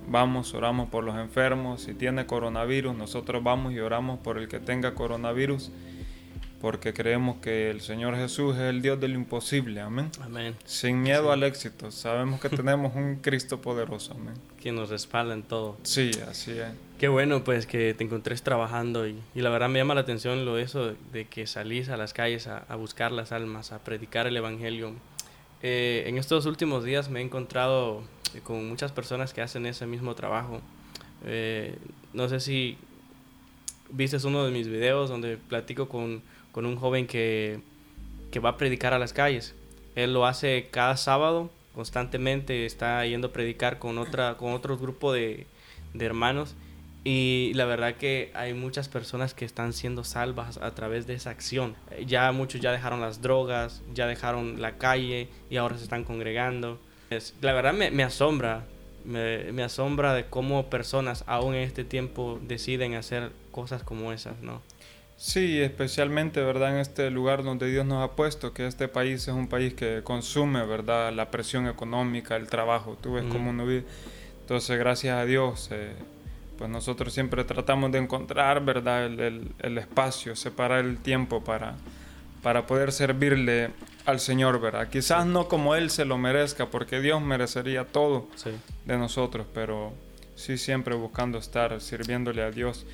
vamos, 0.07 0.53
oramos 0.55 0.89
por 0.89 1.03
los 1.03 1.15
enfermos, 1.17 1.81
si 1.83 1.93
tiene 1.93 2.25
coronavirus, 2.25 2.95
nosotros 2.95 3.43
vamos 3.43 3.73
y 3.73 3.79
oramos 3.79 4.19
por 4.19 4.39
el 4.39 4.47
que 4.47 4.59
tenga 4.59 4.95
coronavirus 4.95 5.71
porque 6.61 6.93
creemos 6.93 7.37
que 7.37 7.69
el 7.69 7.81
Señor 7.81 8.15
Jesús 8.15 8.55
es 8.55 8.61
el 8.61 8.81
Dios 8.81 8.99
de 8.99 9.07
lo 9.07 9.15
imposible, 9.15 9.81
amén. 9.81 10.09
Amén. 10.21 10.55
Sin 10.65 11.01
miedo 11.01 11.31
al 11.31 11.43
éxito, 11.43 11.91
sabemos 11.91 12.39
que 12.39 12.49
tenemos 12.55 12.95
un 12.95 13.17
Cristo 13.17 13.61
poderoso, 13.61 14.13
amén. 14.13 14.35
Que 14.59 14.71
nos 14.71 14.89
respalda 14.89 15.33
en 15.33 15.43
todo. 15.43 15.77
Sí, 15.83 16.11
así 16.27 16.51
es. 16.51 16.67
Qué 16.97 17.07
bueno, 17.09 17.43
pues 17.43 17.65
que 17.67 17.93
te 17.93 18.03
encontres 18.03 18.41
trabajando 18.41 19.07
y, 19.07 19.19
y 19.35 19.41
la 19.41 19.49
verdad 19.49 19.69
me 19.69 19.79
llama 19.79 19.95
la 19.95 20.01
atención 20.01 20.45
lo 20.45 20.57
eso 20.57 20.95
de, 21.11 21.25
que 21.25 21.45
salís 21.45 21.89
a 21.89 21.97
las 21.97 22.13
calles 22.13 22.47
a, 22.47 22.75
buscar 22.75 23.11
las 23.11 23.31
almas, 23.31 23.71
a 23.71 23.79
predicar 23.79 24.27
el 24.27 24.37
Evangelio. 24.37 24.93
Eh, 25.61 26.05
en 26.07 26.17
estos 26.17 26.45
últimos 26.45 26.83
días 26.83 27.09
me 27.09 27.19
he 27.19 27.23
encontrado 27.23 28.03
con 28.43 28.67
muchas 28.67 28.91
personas 28.91 29.33
que 29.33 29.41
hacen 29.41 29.65
ese 29.65 29.85
mismo 29.85 30.13
trabajo 30.15 30.61
Eh, 31.25 31.77
no 32.13 32.29
sé 32.29 32.39
si 32.39 32.77
viste 33.89 34.17
uno 34.25 34.45
de 34.45 34.51
mis 34.51 34.67
videos 34.67 35.09
donde 35.09 35.37
platico 35.37 35.87
con, 35.87 36.21
con 36.55 36.65
un 36.65 36.77
joven 36.77 37.05
que, 37.05 37.59
que 38.31 38.39
va 38.39 38.51
a 38.51 38.57
predicar 38.57 38.93
a 38.93 38.97
las 38.97 39.11
calles. 39.11 39.53
Él 39.95 40.13
lo 40.13 40.25
hace 40.25 40.69
cada 40.71 40.95
sábado 40.95 41.49
constantemente, 41.73 42.65
está 42.65 43.05
yendo 43.05 43.27
a 43.27 43.33
predicar 43.33 43.77
con, 43.77 43.97
otra, 43.97 44.37
con 44.37 44.53
otro 44.53 44.77
grupo 44.77 45.11
de, 45.11 45.47
de 45.93 46.05
hermanos 46.05 46.55
y 47.03 47.51
la 47.55 47.65
verdad 47.65 47.95
que 47.95 48.31
hay 48.35 48.53
muchas 48.53 48.87
personas 48.87 49.33
que 49.33 49.43
están 49.43 49.73
siendo 49.73 50.05
salvas 50.05 50.55
a 50.55 50.73
través 50.73 51.05
de 51.07 51.15
esa 51.15 51.31
acción. 51.31 51.75
Ya 52.07 52.31
muchos 52.31 52.61
ya 52.61 52.71
dejaron 52.71 53.01
las 53.01 53.21
drogas, 53.21 53.81
ya 53.93 54.07
dejaron 54.07 54.61
la 54.61 54.77
calle 54.77 55.27
y 55.49 55.57
ahora 55.57 55.77
se 55.77 55.83
están 55.83 56.05
congregando. 56.05 56.79
Es, 57.09 57.35
la 57.41 57.51
verdad 57.51 57.73
me, 57.73 58.03
asombra, 58.03 58.63
me, 59.03 59.61
asombra 59.61 60.13
de 60.13 60.27
cómo 60.27 60.69
personas 60.69 61.25
aún 61.27 61.53
en 61.53 61.63
este 61.63 61.83
tiempo 61.83 62.39
deciden 62.41 62.93
hacer 62.93 63.33
cosas 63.51 63.83
como 63.83 64.13
esas, 64.13 64.39
¿no? 64.41 64.61
Sí, 65.17 65.61
especialmente, 65.61 66.41
¿verdad? 66.41 66.75
En 66.75 66.79
este 66.81 67.09
lugar 67.09 67.43
donde 67.43 67.69
Dios 67.69 67.85
nos 67.85 68.03
ha 68.03 68.15
puesto, 68.15 68.53
que 68.53 68.67
este 68.67 68.87
país 68.87 69.27
es 69.27 69.33
un 69.33 69.47
país 69.47 69.73
que 69.73 70.01
consume, 70.03 70.65
¿verdad? 70.65 71.13
La 71.13 71.31
presión 71.31 71.67
económica, 71.67 72.35
el 72.35 72.47
trabajo, 72.47 72.97
tú 73.01 73.13
ves 73.13 73.23
mm. 73.23 73.29
cómo 73.29 73.49
uno 73.51 73.65
vive. 73.65 73.85
Entonces, 74.41 74.77
gracias 74.77 75.17
a 75.17 75.25
Dios, 75.25 75.69
eh, 75.71 75.93
pues 76.57 76.69
nosotros 76.69 77.13
siempre 77.13 77.43
tratamos 77.45 77.91
de 77.93 77.99
encontrar, 77.99 78.63
¿verdad? 78.63 79.05
El, 79.05 79.19
el, 79.19 79.51
el, 79.59 79.77
espacio, 79.77 80.35
separar 80.35 80.83
el 80.83 80.97
tiempo 80.97 81.43
para, 81.43 81.75
para 82.43 82.67
poder 82.67 82.91
servirle 82.91 83.71
al 84.05 84.19
Señor, 84.19 84.59
¿verdad? 84.59 84.89
Quizás 84.89 85.25
no 85.25 85.47
como 85.47 85.75
Él 85.75 85.89
se 85.89 86.03
lo 86.05 86.17
merezca, 86.17 86.67
porque 86.67 86.99
Dios 86.99 87.21
merecería 87.21 87.85
todo 87.85 88.27
sí. 88.35 88.51
de 88.85 88.97
nosotros, 88.97 89.47
pero 89.53 89.93
sí 90.35 90.57
siempre 90.57 90.93
buscando 90.93 91.37
estar 91.37 91.79
sirviéndole 91.81 92.43
a 92.43 92.51
Dios. 92.51 92.85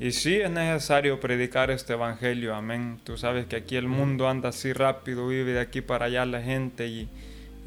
Y 0.00 0.10
sí 0.10 0.34
es 0.34 0.50
necesario 0.50 1.20
predicar 1.20 1.70
este 1.70 1.92
evangelio, 1.92 2.54
amén. 2.54 2.98
Tú 3.04 3.16
sabes 3.16 3.46
que 3.46 3.56
aquí 3.56 3.76
el 3.76 3.86
mundo 3.86 4.28
anda 4.28 4.48
así 4.48 4.72
rápido, 4.72 5.28
vive 5.28 5.52
de 5.52 5.60
aquí 5.60 5.82
para 5.82 6.06
allá 6.06 6.26
la 6.26 6.42
gente 6.42 6.88
y, 6.88 7.08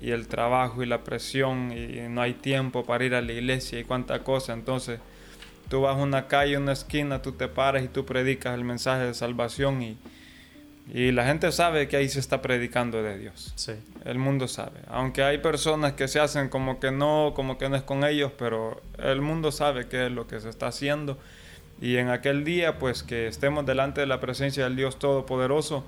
y 0.02 0.12
el 0.12 0.28
trabajo 0.28 0.84
y 0.84 0.86
la 0.86 1.04
presión 1.04 1.72
y 1.72 2.08
no 2.10 2.22
hay 2.22 2.34
tiempo 2.34 2.86
para 2.86 3.06
ir 3.06 3.16
a 3.16 3.22
la 3.22 3.32
iglesia 3.32 3.80
y 3.80 3.86
cuánta 3.86 4.24
cosa. 4.24 4.52
Entonces 4.52 5.00
tú 5.70 5.82
vas 5.82 5.96
a 5.96 6.00
una 6.00 6.28
calle, 6.28 6.58
una 6.58 6.74
esquina, 6.74 7.22
tú 7.22 7.32
te 7.32 7.48
paras 7.48 7.84
y 7.84 7.88
tú 7.88 8.06
predicas 8.06 8.54
el 8.56 8.66
mensaje 8.66 9.06
de 9.06 9.14
salvación 9.14 9.82
y, 9.82 9.98
y 10.94 11.14
la 11.14 11.26
gente 11.26 11.50
sabe 11.54 11.88
que 11.88 11.96
ahí 11.96 12.10
se 12.10 12.20
está 12.20 12.42
predicando 12.42 13.02
de 13.04 13.18
Dios. 13.18 13.54
Sí. 13.56 13.74
El 14.04 14.20
mundo 14.20 14.50
sabe. 14.50 14.82
Aunque 14.90 15.24
hay 15.24 15.38
personas 15.38 15.94
que 15.94 16.10
se 16.10 16.20
hacen 16.20 16.50
como 16.50 16.82
que 16.82 16.92
no, 16.92 17.32
como 17.34 17.58
que 17.58 17.70
no 17.70 17.78
es 17.78 17.84
con 17.84 18.04
ellos, 18.04 18.34
pero 18.38 18.82
el 18.98 19.22
mundo 19.22 19.54
sabe 19.54 19.88
qué 19.88 20.08
es 20.08 20.12
lo 20.12 20.28
que 20.28 20.42
se 20.42 20.50
está 20.50 20.68
haciendo 20.68 21.18
y 21.82 21.98
en 21.98 22.10
aquel 22.10 22.44
día, 22.44 22.80
pues 22.80 23.04
que 23.04 23.28
estemos 23.28 23.66
delante 23.66 24.02
de 24.02 24.08
la 24.08 24.20
presencia 24.20 24.64
del 24.64 24.76
Dios 24.76 24.98
Todopoderoso, 24.98 25.84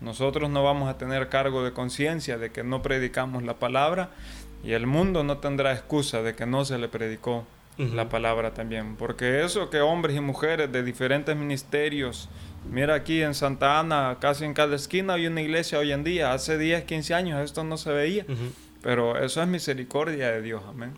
nosotros 0.00 0.50
no 0.50 0.64
vamos 0.64 0.88
a 0.88 0.98
tener 0.98 1.28
cargo 1.28 1.62
de 1.62 1.72
conciencia 1.72 2.38
de 2.38 2.50
que 2.50 2.62
no 2.64 2.82
predicamos 2.82 3.42
la 3.42 3.54
palabra 3.54 4.10
y 4.64 4.72
el 4.72 4.86
mundo 4.86 5.24
no 5.24 5.38
tendrá 5.38 5.72
excusa 5.72 6.22
de 6.22 6.34
que 6.34 6.46
no 6.46 6.64
se 6.64 6.78
le 6.78 6.88
predicó 6.88 7.46
uh 7.78 7.82
-huh. 7.82 7.94
la 7.94 8.08
palabra 8.08 8.52
también. 8.52 8.96
Porque 8.96 9.42
eso 9.44 9.70
que 9.70 9.80
hombres 9.80 10.16
y 10.16 10.20
mujeres 10.20 10.70
de 10.72 10.82
diferentes 10.82 11.34
ministerios, 11.36 12.28
mira 12.70 12.94
aquí 12.94 13.22
en 13.22 13.34
Santa 13.34 13.78
Ana, 13.78 14.16
casi 14.20 14.44
en 14.44 14.54
cada 14.54 14.76
esquina 14.76 15.14
hay 15.14 15.26
una 15.26 15.40
iglesia 15.40 15.78
hoy 15.78 15.92
en 15.92 16.04
día, 16.04 16.32
hace 16.32 16.58
10, 16.58 16.84
15 16.84 17.14
años 17.14 17.40
esto 17.42 17.64
no 17.64 17.76
se 17.76 17.92
veía, 17.92 18.24
uh 18.28 18.32
-huh. 18.32 18.52
pero 18.82 19.18
eso 19.18 19.42
es 19.42 19.48
misericordia 19.48 20.30
de 20.30 20.42
Dios, 20.42 20.62
amén. 20.68 20.92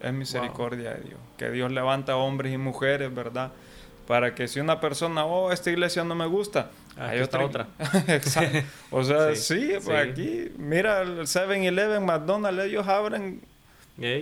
Es 0.00 0.12
misericordia 0.12 0.90
wow. 0.90 0.98
de 0.98 1.08
Dios. 1.08 1.20
Que 1.38 1.50
Dios 1.50 1.70
levanta 1.70 2.16
hombres 2.16 2.52
y 2.52 2.58
mujeres, 2.58 3.14
¿verdad? 3.14 3.52
Para 4.06 4.34
que 4.34 4.48
si 4.48 4.60
una 4.60 4.80
persona, 4.80 5.24
oh, 5.24 5.52
esta 5.52 5.70
iglesia 5.70 6.04
no 6.04 6.14
me 6.14 6.26
gusta, 6.26 6.70
ah, 6.96 7.08
hay 7.08 7.20
otra. 7.20 7.44
otra. 7.44 7.68
Exacto. 8.08 8.58
O 8.90 9.04
sea, 9.04 9.34
sí, 9.34 9.42
sí 9.42 9.72
pues 9.72 9.84
sí. 9.84 9.92
aquí, 9.92 10.52
mira, 10.58 11.02
el 11.02 11.20
7-Eleven, 11.20 12.04
McDonald's, 12.04 12.64
ellos 12.64 12.86
abren 12.88 13.40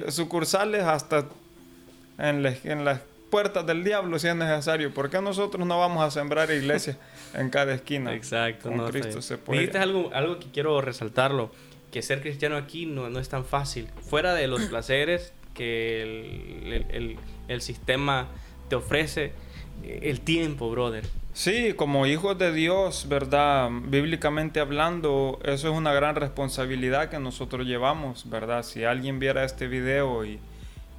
sucursales 0.09 0.83
hasta 0.83 1.27
en, 2.19 2.43
las 2.85 3.01
puertas 3.31 3.67
del 3.67 3.85
diablo 3.85 4.19
si 4.19 4.29
es 4.29 4.37
necesario. 4.37 4.93
¿Por 4.93 5.11
qué 5.11 5.21
nosotros 5.21 5.67
no 5.67 5.79
vamos 5.79 6.03
a 6.05 6.11
sembrar 6.11 6.51
iglesias 6.51 6.97
en 7.35 7.51
cada 7.51 7.75
esquina? 7.75 8.15
Exacto. 8.15 8.69
Con 8.69 8.79
no, 8.79 8.89
Cristo 8.89 9.23
se 9.23 9.39
puede. 9.39 9.61
Dijiste 9.61 9.79
algo, 9.79 10.11
algo 10.13 10.39
que 10.39 10.47
quiero 10.51 10.81
resaltarlo, 10.81 11.51
que 11.93 12.03
ser 12.03 12.21
cristiano 12.21 12.57
aquí 12.57 12.87
no, 12.87 13.09
no 13.09 13.21
es 13.21 13.29
tan 13.29 13.45
fácil. 13.45 13.89
Fuera 14.03 14.35
de 14.35 14.47
los 14.47 14.63
placeres 14.63 15.33
que 15.55 16.03
el, 16.03 16.73
el, 16.73 16.87
el, 16.91 17.17
el 17.49 17.61
sistema 17.63 18.29
te 18.69 18.77
ofrece, 18.77 19.33
el 19.85 20.21
tiempo, 20.21 20.71
brother. 20.71 21.05
Sí, 21.33 21.75
como 21.75 22.07
hijos 22.07 22.37
de 22.39 22.53
Dios, 22.53 23.07
¿verdad? 23.09 23.71
Bíblicamente 23.71 24.61
hablando, 24.61 25.39
eso 25.45 25.71
es 25.71 25.77
una 25.77 25.93
gran 25.93 26.17
responsabilidad 26.17 27.09
que 27.09 27.19
nosotros 27.21 27.67
llevamos, 27.67 28.29
¿verdad? 28.29 28.65
Si 28.65 28.85
alguien 28.85 29.19
viera 29.21 29.45
este 29.45 29.69
video 29.69 30.25
y, 30.25 30.41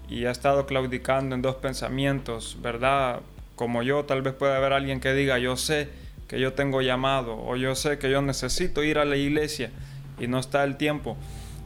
y 0.10 0.26
ha 0.26 0.32
estado 0.32 0.66
claudicando 0.66 1.36
en 1.36 1.42
dos 1.42 1.56
pensamientos, 1.56 2.58
¿verdad? 2.62 3.20
Como 3.56 3.84
yo, 3.84 4.06
tal 4.06 4.22
vez 4.22 4.34
pueda 4.34 4.58
haber 4.58 4.74
alguien 4.74 5.02
que 5.02 5.14
diga, 5.14 5.38
yo 5.38 5.58
sé 5.58 5.90
que 6.30 6.40
yo 6.40 6.54
tengo 6.54 6.82
llamado 6.82 7.38
o 7.38 7.58
yo 7.58 7.76
sé 7.76 8.00
que 8.00 8.10
yo 8.10 8.22
necesito 8.22 8.84
ir 8.84 9.00
a 9.00 9.06
la 9.06 9.18
iglesia 9.18 9.70
y 10.18 10.28
no 10.28 10.40
está 10.40 10.64
el 10.64 10.78
tiempo. 10.78 11.18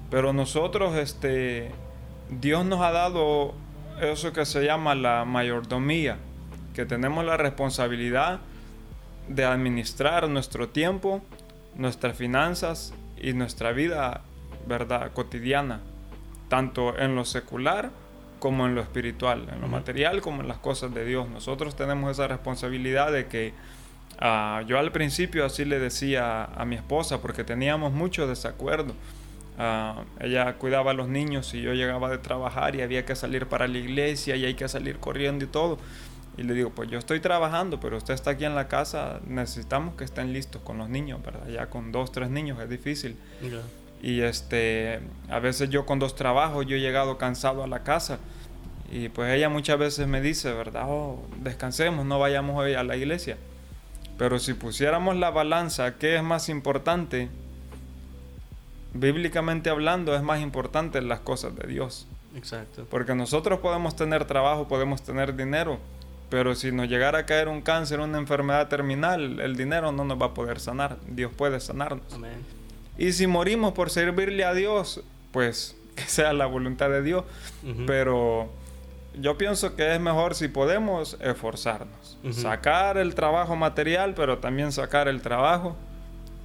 Pero 0.10 0.34
nosotros, 0.34 0.98
este, 0.98 1.70
Dios 2.32 2.66
nos 2.66 2.82
ha 2.82 2.92
dado 2.92 3.54
eso 4.02 4.34
que 4.34 4.44
se 4.46 4.66
llama 4.66 4.96
la 4.96 5.24
mayordomía 5.24 6.18
que 6.76 6.86
tenemos 6.86 7.26
la 7.26 7.38
responsabilidad 7.38 8.42
de 9.30 9.46
administrar 9.46 10.30
nuestro 10.30 10.70
tiempo, 10.70 11.22
nuestras 11.76 12.16
finanzas 12.18 12.94
y 13.18 13.34
nuestra 13.34 13.72
vida, 13.72 14.22
¿verdad?, 14.68 15.12
cotidiana, 15.14 15.80
tanto 16.50 16.98
en 17.00 17.16
lo 17.16 17.26
secular 17.26 17.90
como 18.40 18.66
en 18.68 18.76
lo 18.76 18.82
espiritual, 18.82 19.48
en 19.52 19.62
lo 19.62 19.68
uh 19.68 19.70
-huh. 19.70 19.72
material 19.72 20.22
como 20.22 20.42
en 20.42 20.48
las 20.48 20.58
cosas 20.58 20.94
de 20.94 21.06
Dios. 21.06 21.30
Nosotros 21.30 21.76
tenemos 21.76 22.12
esa 22.12 22.28
responsabilidad 22.28 23.12
de 23.12 23.26
que 23.28 23.54
uh, 24.22 24.66
yo 24.68 24.78
al 24.78 24.92
principio 24.92 25.46
así 25.46 25.66
le 25.66 25.80
decía 25.80 26.44
a 26.44 26.66
mi 26.66 26.76
esposa, 26.76 27.22
porque 27.22 27.44
teníamos 27.44 27.94
mucho 27.94 28.28
desacuerdo. 28.28 28.94
Uh, 29.58 30.04
ella 30.20 30.56
cuidaba 30.56 30.92
a 30.92 30.94
los 30.94 31.08
niños 31.08 31.54
y 31.54 31.62
yo 31.62 31.74
llegaba 31.74 32.10
de 32.10 32.18
trabajar 32.18 32.76
y 32.76 32.82
había 32.82 33.06
que 33.06 33.16
salir 33.16 33.48
para 33.48 33.70
la 33.70 33.78
iglesia 33.78 34.36
y 34.36 34.44
hay 34.44 34.54
que 34.56 34.68
salir 34.68 35.00
corriendo 35.00 35.46
y 35.46 35.48
todo. 35.48 35.80
Y 36.38 36.44
le 36.44 36.54
digo, 36.54 36.72
pues 36.72 36.90
yo 36.90 37.00
estoy 37.00 37.20
trabajando, 37.20 37.80
pero 37.80 37.98
usted 37.98 38.14
está 38.14 38.32
aquí 38.32 38.46
en 38.46 38.56
la 38.56 38.68
casa, 38.68 39.22
necesitamos 39.26 39.96
que 39.96 40.04
estén 40.04 40.34
listos 40.34 40.62
con 40.62 40.78
los 40.78 40.90
niños, 40.90 41.22
¿verdad? 41.24 41.48
Ya 41.48 41.70
con 41.70 41.92
dos, 41.92 42.12
tres 42.12 42.30
niños 42.30 42.60
es 42.60 42.70
difícil. 42.70 43.18
Yeah. 43.42 43.62
Y 44.02 44.22
este, 44.22 45.00
a 45.30 45.40
veces 45.40 45.70
yo 45.70 45.86
con 45.86 46.00
dos 46.00 46.16
trabajos, 46.16 46.66
yo 46.66 46.76
he 46.76 46.80
llegado 46.80 47.18
cansado 47.18 47.64
a 47.64 47.68
la 47.68 47.84
casa. 47.84 48.20
Y 48.92 49.10
pues 49.10 49.34
ella 49.34 49.50
muchas 49.50 49.80
veces 49.80 50.08
me 50.08 50.22
dice, 50.22 50.54
¿verdad? 50.54 50.84
Oh, 50.88 51.26
descansemos, 51.42 52.06
no 52.06 52.20
vayamos 52.20 52.58
hoy 52.58 52.76
a 52.76 52.84
la 52.84 52.98
iglesia. 52.98 53.38
Pero 54.18 54.40
si 54.40 54.54
pusiéramos 54.54 55.16
la 55.16 55.32
balanza, 55.32 55.96
¿qué 55.96 56.18
es 56.18 56.24
más 56.24 56.50
importante? 56.50 57.30
Bíblicamente 58.94 59.70
hablando, 59.70 60.16
es 60.16 60.22
más 60.22 60.40
importante 60.40 61.02
las 61.02 61.22
cosas 61.22 61.56
de 61.56 61.68
Dios. 61.68 62.08
Exacto. 62.36 62.86
Porque 62.90 63.16
nosotros 63.16 63.60
podemos 63.60 63.96
tener 63.96 64.26
trabajo, 64.26 64.68
podemos 64.68 65.02
tener 65.02 65.36
dinero, 65.36 65.80
pero 66.30 66.56
si 66.56 66.72
nos 66.72 66.88
llegara 66.88 67.20
a 67.20 67.26
caer 67.26 67.48
un 67.48 67.62
cáncer, 67.62 68.00
una 68.00 68.18
enfermedad 68.18 68.68
terminal, 68.68 69.40
el 69.40 69.56
dinero 69.56 69.92
no 69.92 70.04
nos 70.04 70.20
va 70.22 70.28
a 70.28 70.34
poder 70.34 70.60
sanar. 70.60 70.98
Dios 71.08 71.32
puede 71.36 71.60
sanarnos. 71.60 72.14
Amén. 72.14 72.44
Y 72.98 73.12
si 73.12 73.28
morimos 73.28 73.74
por 73.74 73.90
servirle 73.90 74.44
a 74.46 74.54
Dios, 74.54 75.02
pues 75.32 75.78
que 75.96 76.04
sea 76.04 76.34
la 76.34 76.46
voluntad 76.46 76.90
de 76.90 77.02
Dios. 77.02 77.24
Uh 77.64 77.68
-huh. 77.68 77.86
Pero 77.86 78.50
yo 79.20 79.38
pienso 79.38 79.76
que 79.76 79.94
es 79.94 80.00
mejor 80.00 80.36
si 80.36 80.48
podemos 80.48 81.18
esforzarnos. 81.22 82.18
Uh 82.24 82.28
-huh. 82.28 82.34
Sacar 82.34 82.98
el 82.98 83.16
trabajo 83.16 83.56
material, 83.56 84.14
pero 84.16 84.40
también 84.40 84.72
sacar 84.72 85.08
el 85.08 85.22
trabajo 85.22 85.76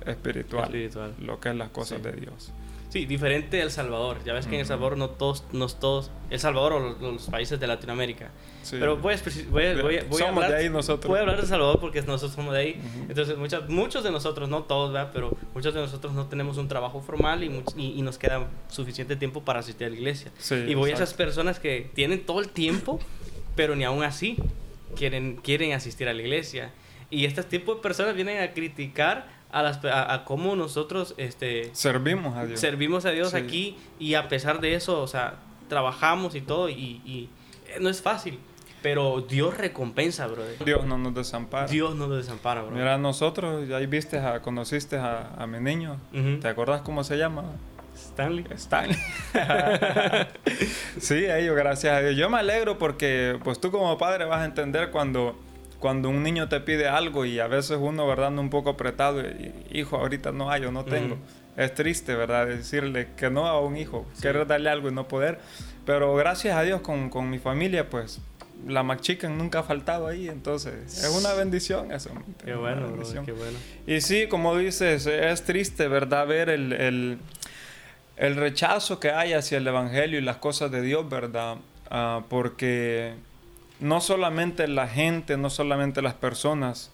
espiritual. 0.07 0.65
espiritual. 0.65 1.15
Lo 1.21 1.41
que 1.41 1.51
es 1.51 1.57
las 1.57 1.71
cosas 1.71 1.99
sí. 1.99 2.05
de 2.05 2.13
Dios. 2.13 2.53
Sí, 2.91 3.07
diferente 3.07 3.57
de 3.57 3.63
El 3.63 3.71
Salvador. 3.71 4.19
Ya 4.25 4.33
ves 4.33 4.47
que 4.47 4.51
uh 4.51 4.53
-huh. 4.53 4.55
en 4.57 4.61
El 4.61 4.67
Salvador 4.67 4.99
no 4.99 5.11
todos, 5.11 5.45
no 5.53 5.67
todos, 5.69 6.11
El 6.29 6.41
Salvador 6.41 6.73
o 6.75 6.81
los, 6.81 7.01
los 7.01 7.27
países 7.29 7.59
de 7.59 7.67
Latinoamérica. 7.67 8.31
Sí. 8.63 8.77
Pero 8.79 8.97
voy 8.99 9.15
a, 9.15 9.19
voy, 9.49 9.65
a, 9.65 9.81
voy, 9.81 9.97
a, 9.97 10.05
voy 10.05 10.19
somos 10.19 10.21
a 10.21 10.29
hablar, 10.29 10.51
de 10.51 10.57
ahí 10.57 10.69
nosotros. 10.69 11.09
Voy 11.09 11.19
a 11.19 11.21
hablar 11.21 11.37
de 11.37 11.43
El 11.43 11.49
Salvador 11.49 11.79
porque 11.81 12.03
nosotros 12.03 12.33
somos 12.33 12.53
de 12.53 12.61
ahí. 12.61 12.75
Uh 12.79 12.83
-huh. 12.83 13.11
Entonces, 13.11 13.39
muchas, 13.39 13.69
muchos 13.69 14.05
de 14.05 14.11
nosotros, 14.11 14.49
no 14.49 14.65
todos, 14.65 14.93
¿verdad? 14.93 15.11
Pero 15.15 15.37
muchos 15.55 15.73
de 15.73 15.81
nosotros 15.81 16.13
no 16.13 16.27
tenemos 16.27 16.59
un 16.59 16.69
trabajo 16.69 17.01
formal 17.01 17.45
y, 17.45 17.63
y, 17.77 17.99
y 17.99 18.03
nos 18.03 18.19
queda 18.19 18.49
suficiente 18.69 19.17
tiempo 19.17 19.45
para 19.45 19.61
asistir 19.61 19.87
a 19.87 19.91
la 19.91 19.97
iglesia. 19.97 20.33
Sí, 20.39 20.57
y 20.57 20.75
voy 20.75 20.91
exacto. 20.91 21.03
a 21.03 21.05
esas 21.05 21.15
personas 21.15 21.61
que 21.61 21.91
tienen 21.95 22.27
todo 22.27 22.41
el 22.41 22.49
tiempo, 22.49 22.99
pero 23.55 23.77
ni 23.77 23.85
aún 23.85 24.03
así 24.03 24.37
quieren, 24.97 25.37
quieren 25.37 25.73
asistir 25.73 26.09
a 26.09 26.13
la 26.13 26.21
iglesia. 26.21 26.73
Y 27.09 27.25
este 27.25 27.43
tipo 27.43 27.75
de 27.75 27.81
personas 27.81 28.15
vienen 28.15 28.41
a 28.43 28.53
criticar 28.53 29.40
a, 29.53 29.63
las, 29.63 29.85
a, 29.85 30.13
a, 30.13 30.25
cómo 30.25 30.57
nosotros 30.57 31.15
este, 31.17 31.75
servimos 31.75 32.37
a 32.37 32.47
Dios. 32.47 32.61
Servimos 32.61 33.05
a 33.05 33.11
Dios 33.11 33.31
sí. 33.31 33.37
aquí 33.37 33.77
y 33.99 34.15
a 34.15 34.29
pesar 34.29 34.61
de 34.61 34.75
eso, 34.75 35.01
o 35.01 35.07
sea, 35.07 35.37
trabajamos 35.69 36.35
y 36.35 36.41
todo 36.41 36.69
y, 36.69 37.01
y, 37.05 37.29
no 37.81 37.89
es 37.89 38.03
fácil. 38.03 38.39
Pero 38.83 39.21
Dios 39.21 39.59
recompensa, 39.59 40.27
brother. 40.27 40.65
Dios 40.65 40.87
no 40.87 40.97
nos 40.97 41.15
desampara. 41.15 41.67
Dios 41.67 41.95
no 41.95 42.07
nos 42.07 42.17
desampara, 42.17 42.63
brother. 42.63 42.79
Mira, 42.79 42.97
nosotros, 42.97 43.71
ahí 43.71 43.87
viste, 43.87 44.19
a, 44.19 44.41
conociste 44.41 44.97
a, 44.97 45.35
a 45.37 45.47
mi 45.47 45.61
niño. 45.61 45.99
¿Te 46.41 46.49
acordás 46.49 46.81
cómo 46.81 47.05
se 47.05 47.19
llama? 47.19 47.45
Stanley. 47.95 48.47
Stanley. 48.55 48.97
sí, 50.99 51.27
ellos, 51.27 51.55
gracias 51.57 51.95
a 51.95 52.01
Dios. 52.01 52.17
Yo 52.17 52.31
me 52.31 52.39
alegro 52.39 52.79
porque, 52.79 53.39
pues 53.45 53.61
tú 53.61 53.71
como 53.71 53.97
padre 53.99 54.25
vas 54.25 54.41
a 54.41 54.45
entender 54.47 54.91
cuando, 54.91 55.39
cuando 55.81 56.11
un 56.11 56.23
niño 56.23 56.49
te 56.49 56.61
pide 56.61 56.87
algo 56.87 57.25
y 57.25 57.41
a 57.41 57.49
veces 57.49 57.79
uno, 57.81 58.07
¿verdad?, 58.07 58.29
anda 58.29 58.43
un 58.43 58.51
poco 58.51 58.71
apretado 58.71 59.23
y, 59.23 59.53
hijo, 59.73 59.97
ahorita 59.97 60.31
no 60.31 60.51
hay 60.51 60.65
o 60.65 60.71
no 60.71 60.85
tengo. 60.85 61.17
Es 61.57 61.75
triste, 61.75 62.15
¿verdad?, 62.15 62.47
decirle 62.47 63.09
que 63.17 63.31
no 63.31 63.47
a 63.49 63.59
un 63.61 63.77
hijo, 63.77 64.07
querer 64.23 64.47
darle 64.47 64.71
algo 64.71 64.89
y 64.89 64.95
no 64.95 65.09
poder. 65.09 65.41
Pero 65.87 66.15
gracias 66.15 66.57
a 66.57 66.63
Dios 66.63 66.83
con, 66.83 67.11
con 67.11 67.29
mi 67.31 67.39
familia, 67.39 67.89
pues 67.89 68.21
la 68.67 68.83
McChicken 68.83 69.39
nunca 69.39 69.61
ha 69.61 69.63
faltado 69.63 70.07
ahí, 70.07 70.29
entonces 70.29 71.03
es 71.03 71.09
una 71.17 71.33
bendición 71.33 71.91
eso. 71.93 72.11
Qué 72.45 72.55
bueno, 72.55 72.91
bendición. 72.91 73.25
qué 73.25 73.33
bueno. 73.33 73.59
Y 73.87 74.03
sí, 74.03 74.27
como 74.29 74.57
dices, 74.57 75.07
es 75.07 75.43
triste, 75.45 75.89
¿verdad? 75.89 76.27
Ver 76.27 76.51
el, 76.51 76.73
el, 76.75 77.19
el 78.17 78.37
rechazo 78.37 79.01
que 79.01 79.11
hay 79.11 79.33
hacia 79.33 79.59
el 79.59 79.67
Evangelio 79.67 80.19
y 80.19 80.23
las 80.23 80.37
cosas 80.37 80.71
de 80.71 80.83
Dios, 80.83 81.09
¿verdad? 81.09 81.57
Ah, 81.91 82.23
porque 82.29 83.15
no 83.81 84.01
solamente 84.01 84.67
la 84.69 84.87
gente, 84.89 85.37
no 85.37 85.51
solamente 85.51 86.03
las 86.03 86.15
personas, 86.15 86.91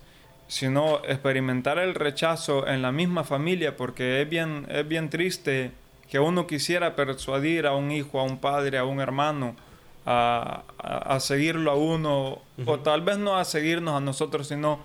sino 0.49 0.99
experimentar 1.05 1.78
el 1.78 1.95
rechazo 1.95 2.66
en 2.69 2.81
la 2.83 2.93
misma 2.93 3.25
familia, 3.25 3.76
porque 3.76 4.23
es 4.23 4.28
bien, 4.28 4.66
es 4.71 4.87
bien 4.87 5.11
triste 5.11 5.73
que 6.09 6.21
uno 6.21 6.47
quisiera 6.47 6.95
persuadir 6.95 7.66
a 7.66 7.75
un 7.75 7.90
hijo, 7.90 8.21
a 8.21 8.23
un 8.23 8.38
padre, 8.38 8.78
a 8.78 8.85
un 8.85 9.00
hermano, 9.00 9.57
a, 10.05 10.62
a- 10.78 11.14
a 11.16 11.21
seguirlo 11.21 11.73
a 11.73 11.75
uno, 11.75 12.38
o 12.64 12.78
tal 12.81 13.02
vez 13.02 13.19
no 13.19 13.37
a 13.37 13.45
seguirnos 13.45 13.95
a 13.97 14.00
nosotros, 14.00 14.47
sino 14.47 14.78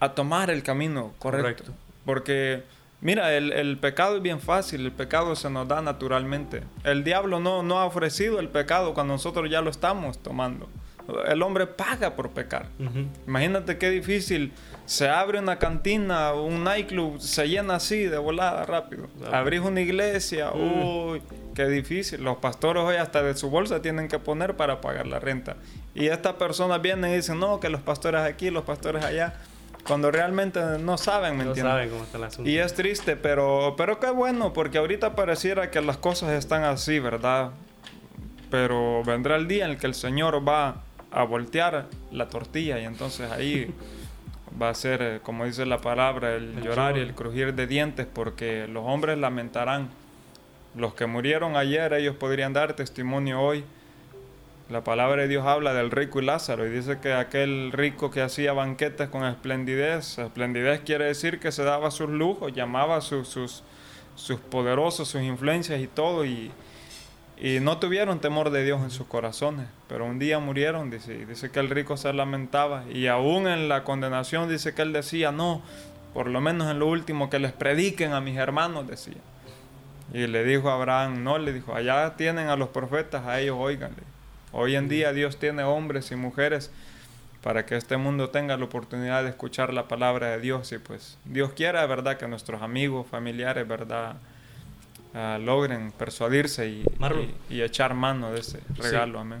a 0.00 0.14
tomar 0.14 0.50
el 0.50 0.62
camino 0.64 1.12
correcto. 1.20 1.64
Correcto. 1.64 1.72
Porque, 2.04 2.62
mira, 3.00 3.34
el, 3.36 3.52
el 3.52 3.78
pecado 3.78 4.16
es 4.16 4.22
bien 4.22 4.40
fácil, 4.40 4.80
el 4.84 4.92
pecado 4.92 5.36
se 5.36 5.48
nos 5.48 5.68
da 5.68 5.80
naturalmente. 5.80 6.64
El 6.82 7.04
diablo 7.04 7.38
no, 7.38 7.62
no 7.62 7.78
ha 7.78 7.84
ofrecido 7.84 8.40
el 8.40 8.48
pecado 8.48 8.94
cuando 8.94 9.14
nosotros 9.14 9.48
ya 9.48 9.60
lo 9.60 9.70
estamos 9.70 10.18
tomando. 10.18 10.68
El 11.26 11.42
hombre 11.42 11.66
paga 11.66 12.14
por 12.14 12.30
pecar. 12.30 12.66
Ujú. 12.78 13.06
Imagínate 13.26 13.78
qué 13.78 13.88
difícil. 13.90 14.52
Se 14.84 15.08
abre 15.08 15.38
una 15.38 15.58
cantina, 15.58 16.32
un 16.34 16.64
nightclub, 16.64 17.20
se 17.20 17.48
llena 17.48 17.76
así 17.76 18.04
de 18.04 18.18
volada 18.18 18.64
rápido. 18.66 19.08
Claro. 19.18 19.36
Abrís 19.36 19.60
una 19.60 19.80
iglesia, 19.80 20.52
uy, 20.52 21.22
qué 21.54 21.66
difícil. 21.66 22.22
Los 22.22 22.38
pastores 22.38 22.82
hoy 22.84 22.96
hasta 22.96 23.22
de 23.22 23.34
su 23.36 23.48
bolsa 23.50 23.80
tienen 23.82 24.08
que 24.08 24.18
poner 24.18 24.56
para 24.56 24.80
pagar 24.80 25.06
la 25.06 25.18
renta. 25.18 25.56
Y 25.94 26.06
estas 26.08 26.34
personas 26.34 26.80
vienen 26.82 27.10
y 27.12 27.16
dicen, 27.16 27.38
no, 27.40 27.58
que 27.60 27.68
los 27.70 27.80
pastores 27.80 28.20
aquí, 28.22 28.50
los 28.50 28.64
pastores 28.64 29.04
allá, 29.04 29.34
cuando 29.86 30.10
realmente 30.10 30.60
no 30.78 30.98
saben, 30.98 31.36
¿me 31.38 31.44
No 31.44 31.50
entiendes? 31.50 31.72
saben 31.72 31.88
cómo 31.90 32.04
está 32.04 32.18
el 32.18 32.24
asunto. 32.24 32.50
Y 32.50 32.58
es 32.58 32.74
triste, 32.74 33.16
pero, 33.16 33.74
pero 33.78 33.98
qué 33.98 34.10
bueno, 34.10 34.52
porque 34.52 34.76
ahorita 34.78 35.14
pareciera 35.16 35.70
que 35.70 35.80
las 35.80 35.96
cosas 35.96 36.30
están 36.32 36.64
así, 36.64 36.98
¿verdad? 36.98 37.52
Pero 38.50 39.02
vendrá 39.04 39.36
el 39.36 39.48
día 39.48 39.64
en 39.64 39.72
el 39.72 39.78
que 39.78 39.86
el 39.86 39.94
Señor 39.94 40.46
va 40.46 40.82
a 41.10 41.22
voltear 41.24 41.86
la 42.12 42.28
tortilla 42.28 42.78
y 42.78 42.84
entonces 42.84 43.30
ahí 43.30 43.72
va 44.60 44.70
a 44.70 44.74
ser, 44.74 45.02
eh, 45.02 45.20
como 45.22 45.44
dice 45.44 45.66
la 45.66 45.78
palabra, 45.78 46.34
el, 46.34 46.58
El 46.58 46.62
llorar 46.64 46.96
y 46.96 47.00
el 47.00 47.14
crujir 47.14 47.54
de 47.54 47.66
dientes, 47.66 48.06
porque 48.12 48.66
los 48.68 48.84
hombres 48.86 49.18
lamentarán. 49.18 49.88
Los 50.74 50.94
que 50.94 51.06
murieron 51.06 51.56
ayer, 51.56 51.92
ellos 51.92 52.16
podrían 52.16 52.52
dar 52.52 52.74
testimonio 52.74 53.40
hoy. 53.40 53.64
La 54.70 54.84
palabra 54.84 55.22
de 55.22 55.28
Dios 55.28 55.46
habla 55.46 55.72
del 55.72 55.90
rico 55.90 56.20
y 56.20 56.26
Lázaro 56.26 56.66
y 56.66 56.70
dice 56.70 56.98
que 57.00 57.14
aquel 57.14 57.72
rico 57.72 58.10
que 58.10 58.20
hacía 58.20 58.52
banquetes 58.52 59.08
con 59.08 59.24
esplendidez, 59.24 60.18
esplendidez 60.18 60.80
quiere 60.80 61.06
decir 61.06 61.40
que 61.40 61.52
se 61.52 61.64
daba 61.64 61.90
sus 61.90 62.10
lujos, 62.10 62.52
llamaba 62.52 63.00
sus, 63.00 63.28
sus, 63.28 63.62
sus 64.14 64.38
poderosos, 64.38 65.08
sus 65.08 65.22
influencias 65.22 65.80
y 65.80 65.86
todo 65.86 66.26
y, 66.26 66.50
y 67.40 67.60
no 67.60 67.78
tuvieron 67.78 68.20
temor 68.20 68.50
de 68.50 68.64
Dios 68.64 68.82
en 68.82 68.90
sus 68.90 69.06
corazones, 69.06 69.66
pero 69.88 70.04
un 70.04 70.18
día 70.18 70.40
murieron, 70.40 70.90
dice, 70.90 71.24
dice 71.26 71.50
que 71.50 71.60
el 71.60 71.70
rico 71.70 71.96
se 71.96 72.12
lamentaba 72.12 72.84
y 72.92 73.06
aún 73.06 73.46
en 73.46 73.68
la 73.68 73.84
condenación 73.84 74.48
dice 74.48 74.74
que 74.74 74.82
él 74.82 74.92
decía, 74.92 75.30
no, 75.30 75.62
por 76.14 76.26
lo 76.26 76.40
menos 76.40 76.70
en 76.70 76.80
lo 76.80 76.86
último 76.88 77.30
que 77.30 77.38
les 77.38 77.52
prediquen 77.52 78.12
a 78.12 78.20
mis 78.20 78.36
hermanos, 78.36 78.88
decía. 78.88 79.20
Y 80.12 80.26
le 80.26 80.42
dijo 80.42 80.70
a 80.70 80.74
Abraham, 80.74 81.22
no, 81.22 81.38
le 81.38 81.52
dijo, 81.52 81.74
allá 81.74 82.16
tienen 82.16 82.48
a 82.48 82.56
los 82.56 82.70
profetas, 82.70 83.26
a 83.26 83.38
ellos 83.38 83.56
oíganle. 83.58 84.02
Hoy 84.52 84.74
en 84.74 84.88
día 84.88 85.12
Dios 85.12 85.38
tiene 85.38 85.62
hombres 85.62 86.10
y 86.10 86.16
mujeres 86.16 86.72
para 87.42 87.66
que 87.66 87.76
este 87.76 87.98
mundo 87.98 88.30
tenga 88.30 88.56
la 88.56 88.64
oportunidad 88.64 89.22
de 89.22 89.28
escuchar 89.28 89.72
la 89.72 89.86
palabra 89.86 90.30
de 90.30 90.40
Dios 90.40 90.72
y 90.72 90.78
pues 90.78 91.18
Dios 91.24 91.52
quiera, 91.52 91.86
¿verdad? 91.86 92.16
Que 92.16 92.26
nuestros 92.26 92.62
amigos, 92.62 93.06
familiares, 93.06 93.68
¿verdad? 93.68 94.16
Ah, 95.14 95.38
logren 95.40 95.90
persuadirse 95.92 96.68
y, 96.68 96.84
y- 97.50 97.56
y 97.56 97.62
echar 97.62 97.94
mano 97.94 98.30
de 98.30 98.40
ese 98.40 98.60
regalo, 98.76 99.18
amén. 99.20 99.40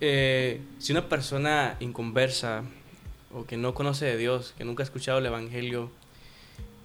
Eh, 0.00 0.60
si 0.78 0.92
una 0.92 1.08
persona 1.08 1.76
inconversa 1.80 2.62
o 3.32 3.44
que 3.46 3.56
no 3.56 3.72
conoce 3.74 4.04
de 4.04 4.16
Dios, 4.18 4.54
que 4.58 4.64
nunca 4.64 4.82
ha 4.82 4.84
escuchado 4.84 5.18
el 5.18 5.26
Evangelio, 5.26 5.90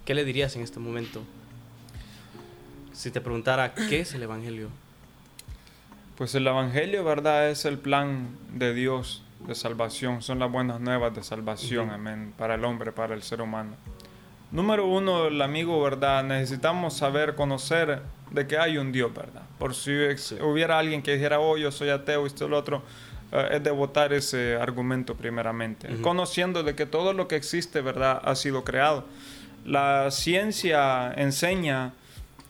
¿qué 0.06 0.14
le 0.14 0.24
dirías 0.24 0.56
en 0.56 0.62
este 0.62 0.80
momento? 0.80 1.22
Si 2.92 3.10
te 3.10 3.20
preguntara, 3.20 3.74
¿qué 3.74 4.00
es 4.00 4.14
el 4.14 4.22
Evangelio? 4.22 4.68
Pues 6.16 6.34
el 6.34 6.46
Evangelio, 6.46 7.04
¿verdad? 7.04 7.50
Es 7.50 7.64
el 7.64 7.78
plan 7.78 8.28
de 8.52 8.74
Dios 8.74 9.22
de 9.46 9.54
salvación, 9.54 10.22
son 10.22 10.38
las 10.38 10.50
buenas 10.52 10.80
nuevas 10.80 11.14
de 11.14 11.22
salvación, 11.22 11.90
amén, 11.90 12.32
para 12.38 12.54
el 12.54 12.64
hombre, 12.64 12.92
para 12.92 13.14
el 13.14 13.22
ser 13.22 13.40
humano. 13.42 13.72
Número 14.52 14.86
uno, 14.86 15.26
el 15.28 15.40
amigo, 15.40 15.82
¿verdad? 15.82 16.22
Necesitamos 16.24 16.94
saber, 16.94 17.34
conocer 17.34 18.02
de 18.30 18.46
que 18.46 18.58
hay 18.58 18.76
un 18.78 18.92
Dios, 18.92 19.12
¿verdad? 19.14 19.42
Por 19.58 19.74
si 19.74 19.92
Sí. 20.18 20.36
hubiera 20.42 20.78
alguien 20.78 21.02
que 21.02 21.14
dijera, 21.14 21.40
oh, 21.40 21.56
yo 21.56 21.72
soy 21.72 21.88
ateo, 21.88 22.26
esto, 22.26 22.48
lo 22.48 22.58
otro, 22.58 22.82
eh, 23.32 23.48
es 23.52 23.62
de 23.64 23.70
votar 23.70 24.12
ese 24.12 24.56
argumento 24.56 25.14
primeramente. 25.14 25.90
Ujú. 25.94 26.02
Conociendo 26.02 26.62
de 26.62 26.74
que 26.74 26.84
todo 26.84 27.14
lo 27.14 27.28
que 27.28 27.36
existe, 27.36 27.80
¿verdad? 27.80 28.20
Ha 28.24 28.34
sido 28.34 28.62
creado. 28.62 29.04
La 29.64 30.10
ciencia 30.10 31.12
enseña 31.16 31.92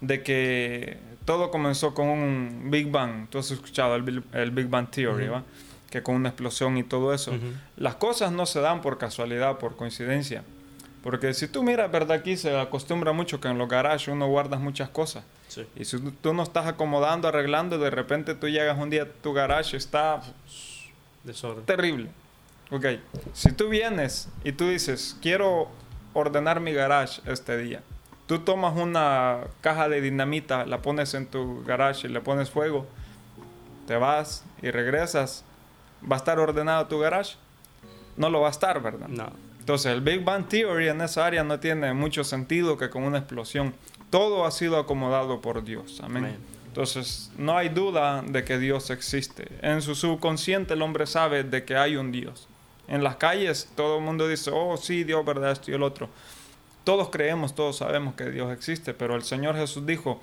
de 0.01 0.23
que 0.25 0.99
todo 1.25 1.53
comenzó 1.53 1.95
con 1.95 2.09
un 2.09 2.69
Big 2.71 2.91
Bang. 2.91 3.29
Tú 3.29 3.39
has 3.39 3.51
escuchado 3.53 3.95
el, 3.95 4.03
Big- 4.03 4.25
el 4.33 4.51
Big 4.51 4.67
Bang 4.69 4.91
Theory, 4.91 5.25
Ujú. 5.27 5.35
¿va? 5.35 5.43
Que 5.89 6.03
con 6.03 6.17
una 6.17 6.31
explosión 6.31 6.79
y 6.79 6.83
todo 6.83 7.15
eso. 7.15 7.31
Ujú. 7.31 7.53
Las 7.77 7.95
cosas 7.97 8.33
no 8.33 8.45
se 8.47 8.61
dan 8.61 8.81
por 8.81 8.99
casualidad, 8.99 9.59
por 9.59 9.77
coincidencia. 9.77 10.43
Porque 11.03 11.35
si 11.35 11.49
tú 11.49 11.63
miras, 11.63 11.91
¿verdad? 11.91 12.19
Aquí 12.19 12.37
se 12.37 12.57
acostumbra 12.59 13.13
mucho 13.13 13.41
que 13.41 13.49
en 13.49 13.59
los 13.59 13.69
garages 13.69 14.07
uno 14.09 14.27
guardas 14.29 14.61
muchas 14.61 14.89
cosas. 14.89 15.25
Sí. 15.49 15.67
Y 15.77 15.85
si 15.85 15.99
tú- 16.01 16.33
no 16.33 16.43
estás 16.43 16.67
acomodando, 16.67 17.27
arreglando, 17.29 17.79
de 17.79 17.91
repente 17.91 18.35
tú 18.35 18.49
llegas 18.49 18.79
un 18.79 18.89
día, 18.91 19.07
tu 19.23 19.33
garage 19.33 19.77
está 19.77 20.23
Desorden. 21.25 21.65
terrible. 21.65 22.09
Ok, 22.71 22.87
si 23.35 23.53
tú 23.53 23.69
vienes 23.69 24.29
y 24.45 24.53
tú 24.53 24.69
dices, 24.69 25.17
quiero 25.21 25.69
ordenar 26.15 26.61
mi 26.61 26.73
garage 26.73 27.21
este 27.27 27.59
día, 27.59 27.83
tú 28.27 28.39
tomas 28.39 28.75
una 28.77 29.41
caja 29.61 29.89
de 29.91 30.01
dinamita, 30.01 30.65
la 30.65 30.81
pones 30.81 31.13
en 31.15 31.27
tu 31.27 31.63
garage 31.65 32.07
y 32.07 32.11
le 32.11 32.21
pones 32.21 32.49
fuego, 32.51 32.87
te 33.87 33.97
vas 33.97 34.45
y 34.63 34.71
regresas, 34.71 35.45
¿va 36.11 36.17
a 36.17 36.19
estar 36.19 36.39
ordenado 36.39 36.87
tu 36.87 36.99
garage? 36.99 37.37
No 38.17 38.31
lo 38.31 38.41
va 38.41 38.49
a 38.49 38.53
estar, 38.53 38.81
¿verdad? 38.81 39.09
No. 39.09 39.31
Entonces, 39.63 39.93
el 39.93 40.01
Big 40.01 40.25
Bang 40.25 40.49
Theory 40.49 40.89
en 40.89 41.01
esa 41.03 41.25
área 41.25 41.45
no 41.45 41.61
tiene 41.61 41.95
mucho 41.95 42.25
sentido 42.25 42.77
que 42.77 42.91
con 42.91 43.05
una 43.05 43.19
explosión. 43.19 43.73
Todo 44.11 44.45
ha 44.45 44.51
sido 44.51 44.77
acomodado 44.77 45.41
por 45.41 45.63
Dios. 45.63 46.01
Amén. 46.03 46.25
Amén. 46.25 46.37
Entonces, 46.67 47.31
no 47.39 47.57
hay 47.57 47.69
duda 47.69 48.23
de 48.23 48.43
que 48.43 48.59
Dios 48.59 48.91
existe. 48.91 49.47
En 49.63 49.81
su 49.81 49.95
subconsciente 49.95 50.75
el 50.75 50.83
hombre 50.83 51.07
sabe 51.07 51.45
de 51.45 51.65
que 51.65 51.77
hay 51.77 51.95
un 51.95 52.11
Dios. 52.11 52.49
En 52.89 53.05
las 53.05 53.15
calles 53.17 53.71
todo 53.77 53.99
el 53.99 54.05
mundo 54.05 54.27
dice, 54.27 54.51
oh 54.53 54.77
sí, 54.77 55.05
Dios, 55.05 55.25
verdad, 55.25 55.53
esto 55.53 55.71
y 55.71 55.75
el 55.75 55.85
otro. 55.85 56.09
Todos 56.83 57.11
creemos, 57.11 57.55
todos 57.55 57.77
sabemos 57.77 58.15
que 58.17 58.31
Dios 58.31 58.53
existe, 58.53 58.95
pero 58.95 59.15
el 59.15 59.23
Señor 59.23 59.55
Jesús 59.55 59.87
dijo 59.87 60.21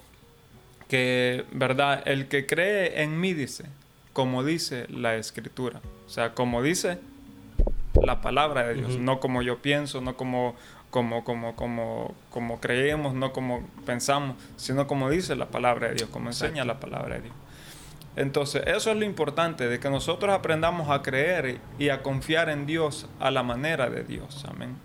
que, 0.89 1.45
verdad, 1.53 2.03
el 2.05 2.27
que 2.27 2.45
cree 2.45 3.03
en 3.03 3.17
mí 3.21 3.33
dice, 3.33 3.67
como 4.11 4.43
dice 4.43 4.85
la 4.89 5.15
Escritura. 5.15 5.79
O 6.07 6.09
sea, 6.09 6.33
como 6.33 6.61
dice 6.61 6.99
la 8.03 8.21
palabra 8.21 8.67
de 8.67 8.75
Dios, 8.75 8.97
no 8.97 9.19
como 9.19 9.41
yo 9.41 9.61
pienso, 9.61 10.01
no 10.01 10.15
como, 10.15 10.55
como, 10.89 11.23
como, 11.23 11.55
como, 11.55 12.15
como 12.29 12.59
creemos, 12.59 13.13
no 13.13 13.33
como 13.33 13.67
pensamos, 13.85 14.35
sino 14.55 14.87
como 14.87 15.09
dice 15.09 15.35
la 15.35 15.47
palabra 15.47 15.89
de 15.89 15.95
Dios, 15.95 16.09
como 16.09 16.29
enseña 16.29 16.65
la 16.65 16.79
palabra 16.79 17.15
de 17.15 17.21
Dios. 17.23 17.35
Entonces, 18.15 18.63
eso 18.65 18.91
es 18.91 18.97
lo 18.97 19.05
importante, 19.05 19.67
de 19.67 19.79
que 19.79 19.89
nosotros 19.89 20.33
aprendamos 20.33 20.89
a 20.89 21.01
creer 21.01 21.59
y 21.77 21.89
a 21.89 22.01
confiar 22.01 22.49
en 22.49 22.65
Dios 22.65 23.07
a 23.19 23.31
la 23.31 23.43
manera 23.43 23.89
de 23.89 24.03
Dios. 24.03 24.45
Amén. 24.49 24.75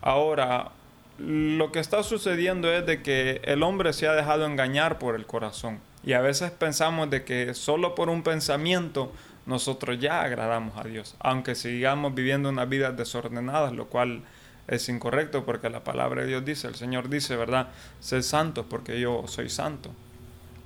Ahora, 0.00 0.70
lo 1.18 1.72
que 1.72 1.80
está 1.80 2.02
sucediendo 2.02 2.72
es 2.72 2.86
de 2.86 3.02
que 3.02 3.40
el 3.44 3.62
hombre 3.62 3.92
se 3.92 4.06
ha 4.06 4.12
dejado 4.12 4.46
engañar 4.46 4.98
por 4.98 5.16
el 5.16 5.26
corazón. 5.26 5.80
Y 6.04 6.12
a 6.12 6.20
veces 6.20 6.50
pensamos 6.52 7.10
de 7.10 7.24
que 7.24 7.52
solo 7.54 7.94
por 7.94 8.08
un 8.08 8.22
pensamiento 8.22 9.12
nosotros 9.46 9.98
ya 9.98 10.22
agradamos 10.22 10.76
a 10.76 10.84
Dios, 10.84 11.16
aunque 11.20 11.54
sigamos 11.54 12.14
viviendo 12.14 12.48
una 12.48 12.64
vida 12.64 12.92
desordenada, 12.92 13.70
lo 13.70 13.86
cual 13.86 14.22
es 14.68 14.88
incorrecto 14.88 15.44
porque 15.44 15.70
la 15.70 15.84
palabra 15.84 16.22
de 16.22 16.28
Dios 16.28 16.44
dice, 16.44 16.66
el 16.68 16.74
Señor 16.74 17.08
dice, 17.08 17.36
¿verdad? 17.36 17.68
Sed 18.00 18.22
santos 18.22 18.66
porque 18.68 19.00
yo 19.00 19.24
soy 19.28 19.48
santo. 19.48 19.90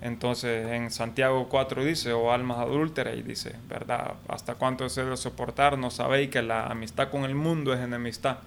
Entonces 0.01 0.67
en 0.69 0.91
Santiago 0.91 1.49
4 1.51 1.85
dice, 1.85 2.13
oh 2.13 2.33
almas 2.33 2.59
adúlteras, 2.59 3.17
y 3.17 3.23
dice, 3.23 3.57
¿verdad? 3.69 4.15
¿Hasta 4.29 4.55
cuánto 4.55 4.89
se 4.89 5.05
debe 5.05 5.19
soportar? 5.19 5.77
No 5.77 5.91
sabéis 5.91 6.31
que 6.31 6.41
la 6.41 6.67
amistad 6.67 7.11
con 7.11 7.25
el 7.25 7.35
mundo 7.35 7.75
es 7.75 7.81
enemistad 7.81 8.39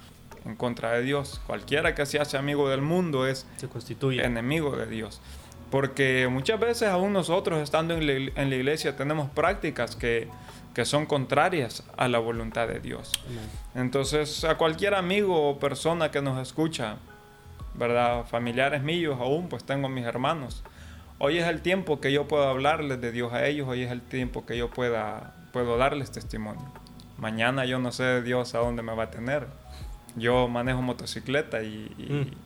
en 0.45 0.55
contra 0.55 0.93
de 0.93 1.03
Dios. 1.03 1.39
Cualquiera 1.45 1.93
que 1.93 2.07
se 2.07 2.19
hace 2.19 2.37
amigo 2.37 2.69
del 2.69 2.81
mundo 2.81 3.27
es 3.27 3.45
se 3.57 3.67
constituye 3.67 4.25
enemigo 4.25 4.75
de 4.75 4.87
Dios. 4.87 5.21
Porque 5.73 6.27
muchas 6.29 6.59
veces 6.59 6.87
aún 6.87 7.13
nosotros 7.13 7.59
estando 7.59 7.95
en 7.95 8.05
la, 8.05 8.55
iglesia 8.55 8.95
tenemos 8.95 9.27
prácticas 9.31 9.95
que, 9.95 10.27
que, 10.75 10.85
son 10.85 11.07
contrarias 11.07 11.83
a 11.97 12.07
la 12.07 12.19
voluntad 12.19 12.67
de 12.67 12.79
Dios. 12.79 13.11
Entonces 13.73 14.43
a 14.43 14.55
cualquier 14.59 14.93
amigo 14.93 15.49
o 15.49 15.57
persona 15.57 16.11
que 16.11 16.21
nos 16.21 16.39
escucha, 16.39 16.97
¿verdad? 17.73 18.23
Familiares 18.27 18.83
míos 18.83 19.17
aún, 19.19 19.49
pues 19.49 19.63
tengo 19.63 19.89
mis 19.89 20.05
hermanos. 20.05 20.63
Hoy 21.17 21.39
es 21.39 21.47
el 21.47 21.61
tiempo 21.61 21.99
que 21.99 22.11
yo 22.11 22.27
puedo 22.27 22.47
hablarles 22.47 23.01
de 23.01 23.11
Dios 23.11 23.33
a 23.33 23.47
ellos, 23.47 23.67
hoy 23.67 23.81
es 23.81 23.91
el 23.91 24.03
tiempo 24.03 24.45
que 24.45 24.55
yo 24.55 24.69
pueda, 24.69 25.33
puedo 25.53 25.77
darles 25.77 26.11
testimonio. 26.11 26.71
Mañana 27.17 27.65
yo 27.65 27.79
no 27.79 27.91
sé 27.91 28.03
de 28.03 28.21
Dios 28.21 28.53
a 28.53 28.59
dónde 28.59 28.83
me 28.83 28.93
va 28.93 29.05
a 29.05 29.09
tener. 29.09 29.47
Yo 30.17 30.47
manejo 30.47 30.83
motocicleta 30.83 31.63
y, 31.63 31.89
mm 31.97 32.42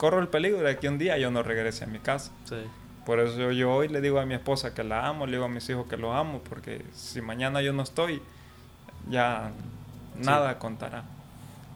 corro 0.00 0.18
el 0.18 0.28
peligro 0.28 0.60
de 0.60 0.78
que 0.78 0.88
un 0.88 0.96
día 0.96 1.18
yo 1.18 1.30
no 1.30 1.42
regrese 1.42 1.84
a 1.84 1.86
mi 1.86 1.98
casa. 1.98 2.32
Por 3.04 3.20
eso 3.20 3.52
yo 3.52 3.70
hoy 3.70 3.88
le 3.88 4.00
digo 4.00 4.18
a 4.18 4.24
mi 4.24 4.32
esposa 4.32 4.72
que 4.72 4.82
la 4.82 5.06
amo, 5.06 5.26
le 5.26 5.32
digo 5.32 5.44
a 5.44 5.48
mis 5.50 5.68
hijos 5.68 5.86
que 5.88 5.98
los 5.98 6.16
amo, 6.16 6.40
porque 6.48 6.82
si 6.94 7.20
mañana 7.20 7.60
yo 7.60 7.74
no 7.74 7.82
estoy, 7.82 8.22
ya 9.10 9.50
nada 10.16 10.58
contará. 10.58 11.04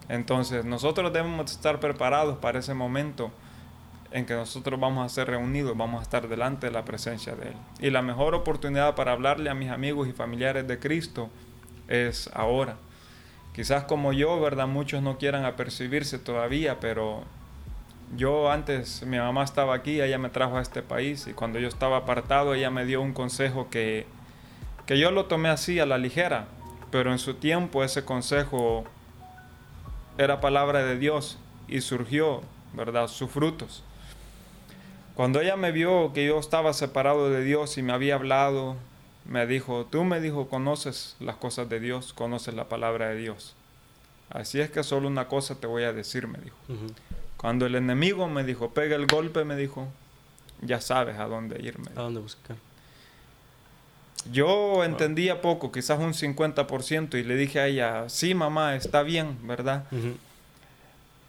Entonces 0.09 0.65
nosotros 0.65 1.13
debemos 1.13 1.51
estar 1.51 1.79
preparados 1.79 2.39
para 2.39 2.57
ese 2.57 2.73
momento 2.73 3.29
en 4.09 4.25
que 4.25 4.33
nosotros 4.33 4.79
vamos 4.79 5.05
a 5.05 5.13
ser 5.13 5.27
reunidos, 5.27 5.77
vamos 5.77 5.99
a 5.99 6.01
estar 6.01 6.27
delante 6.27 6.65
de 6.65 6.73
la 6.73 6.83
presencia 6.83 7.35
de 7.35 7.49
Él. 7.49 7.55
Y 7.79 7.91
la 7.91 8.01
mejor 8.01 8.33
oportunidad 8.33 8.95
para 8.95 9.11
hablarle 9.11 9.51
a 9.51 9.53
mis 9.53 9.69
amigos 9.69 10.07
y 10.07 10.13
familiares 10.13 10.67
de 10.67 10.79
Cristo 10.79 11.29
es 11.87 12.31
ahora. 12.33 12.77
Quizás 13.53 13.83
como 13.83 14.13
yo, 14.13 14.41
¿verdad? 14.41 14.65
Muchos 14.65 15.03
no 15.03 15.19
quieran 15.19 15.45
apercibirse 15.45 16.17
todavía, 16.17 16.79
pero 16.79 17.23
yo 18.15 18.51
antes, 18.51 19.03
mi 19.03 19.17
mamá 19.17 19.43
estaba 19.43 19.73
aquí, 19.75 20.01
ella 20.01 20.17
me 20.17 20.29
trajo 20.29 20.57
a 20.57 20.61
este 20.61 20.81
país 20.81 21.27
y 21.27 21.33
cuando 21.33 21.59
yo 21.59 21.67
estaba 21.67 21.97
apartado, 21.97 22.53
ella 22.53 22.69
me 22.69 22.85
dio 22.85 23.01
un 23.01 23.13
consejo 23.13 23.69
que, 23.69 24.05
que 24.85 24.99
yo 24.99 25.11
lo 25.11 25.25
tomé 25.25 25.49
así 25.49 25.79
a 25.79 25.85
la 25.85 25.97
ligera, 25.97 26.47
pero 26.91 27.11
en 27.11 27.19
su 27.19 27.35
tiempo 27.35 27.83
ese 27.83 28.05
consejo 28.05 28.85
era 30.17 30.39
palabra 30.39 30.83
de 30.83 30.97
Dios 30.97 31.37
y 31.67 31.81
surgió, 31.81 32.41
¿verdad?, 32.73 33.07
sus 33.07 33.29
frutos. 33.29 33.83
Cuando 35.15 35.41
ella 35.41 35.55
me 35.55 35.71
vio 35.71 36.13
que 36.13 36.25
yo 36.25 36.39
estaba 36.39 36.73
separado 36.73 37.29
de 37.29 37.43
Dios 37.43 37.77
y 37.77 37.81
me 37.81 37.93
había 37.93 38.15
hablado, 38.15 38.75
me 39.25 39.47
dijo, 39.47 39.85
tú 39.89 40.03
me 40.03 40.19
dijo, 40.19 40.47
conoces 40.47 41.15
las 41.19 41.37
cosas 41.37 41.69
de 41.69 41.79
Dios, 41.79 42.13
conoces 42.13 42.53
la 42.53 42.69
palabra 42.69 43.09
de 43.09 43.17
Dios. 43.17 43.55
Así 44.29 44.59
es 44.59 44.69
que 44.69 44.83
solo 44.83 45.07
una 45.07 45.27
cosa 45.27 45.55
te 45.55 45.67
voy 45.67 45.83
a 45.83 45.93
decir, 45.93 46.27
me 46.27 46.39
dijo. 46.39 46.57
Cuando 47.37 47.65
el 47.65 47.75
enemigo 47.75 48.27
me 48.27 48.43
dijo, 48.43 48.69
pega 48.71 48.95
el 48.95 49.07
golpe, 49.07 49.43
me 49.43 49.55
dijo, 49.55 49.87
ya 50.61 50.81
sabes 50.81 51.17
a 51.17 51.25
dónde 51.25 51.61
irme. 51.61 51.91
A 51.95 52.01
dónde 52.01 52.19
buscar. 52.19 52.55
Yo 54.31 54.83
entendía 54.83 55.41
poco, 55.41 55.71
quizás 55.71 55.99
un 55.99 56.13
50%, 56.13 57.19
y 57.19 57.23
le 57.23 57.35
dije 57.35 57.59
a 57.59 57.67
ella, 57.67 58.09
sí, 58.09 58.33
mamá, 58.33 58.75
está 58.75 59.03
bien, 59.03 59.37
¿verdad? 59.47 59.83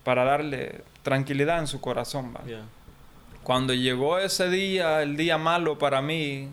Para 0.02 0.24
darle 0.24 0.82
tranquilidad 1.02 1.58
en 1.58 1.66
su 1.66 1.80
corazón. 1.80 2.32
Cuando 3.42 3.74
llegó 3.74 4.18
ese 4.18 4.48
día, 4.48 5.02
el 5.02 5.16
día 5.16 5.36
malo 5.36 5.78
para 5.78 6.00
mí, 6.00 6.48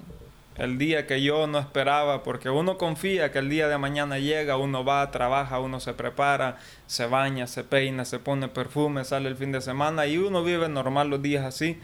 el 0.58 0.78
día 0.78 1.08
que 1.08 1.22
yo 1.22 1.48
no 1.48 1.60
esperaba, 1.60 2.24
porque 2.24 2.50
uno 2.50 2.78
confía 2.78 3.32
que 3.32 3.40
el 3.40 3.50
día 3.50 3.68
de 3.68 3.78
mañana 3.78 4.20
llega, 4.20 4.58
uno 4.58 4.86
va, 4.86 5.10
trabaja, 5.10 5.60
uno 5.60 5.80
se 5.80 5.94
prepara, 5.94 6.58
se 6.86 7.08
baña, 7.08 7.48
se 7.48 7.64
peina, 7.64 8.06
se 8.06 8.20
pone 8.20 8.48
perfume, 8.48 9.04
sale 9.04 9.30
el 9.30 9.36
fin 9.36 9.52
de 9.52 9.62
semana 9.62 10.06
y 10.06 10.18
uno 10.18 10.44
vive 10.44 10.70
normal 10.70 11.10
los 11.10 11.22
días 11.22 11.44
así, 11.44 11.80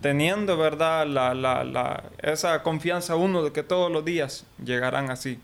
teniendo, 0.00 0.56
¿verdad?, 0.56 1.06
la, 1.06 1.34
la, 1.34 1.64
la, 1.64 2.04
esa 2.22 2.62
confianza 2.62 3.16
uno 3.16 3.42
de 3.42 3.52
que 3.52 3.62
todos 3.62 3.90
los 3.90 4.04
días 4.04 4.46
llegarán 4.64 5.10
así. 5.10 5.40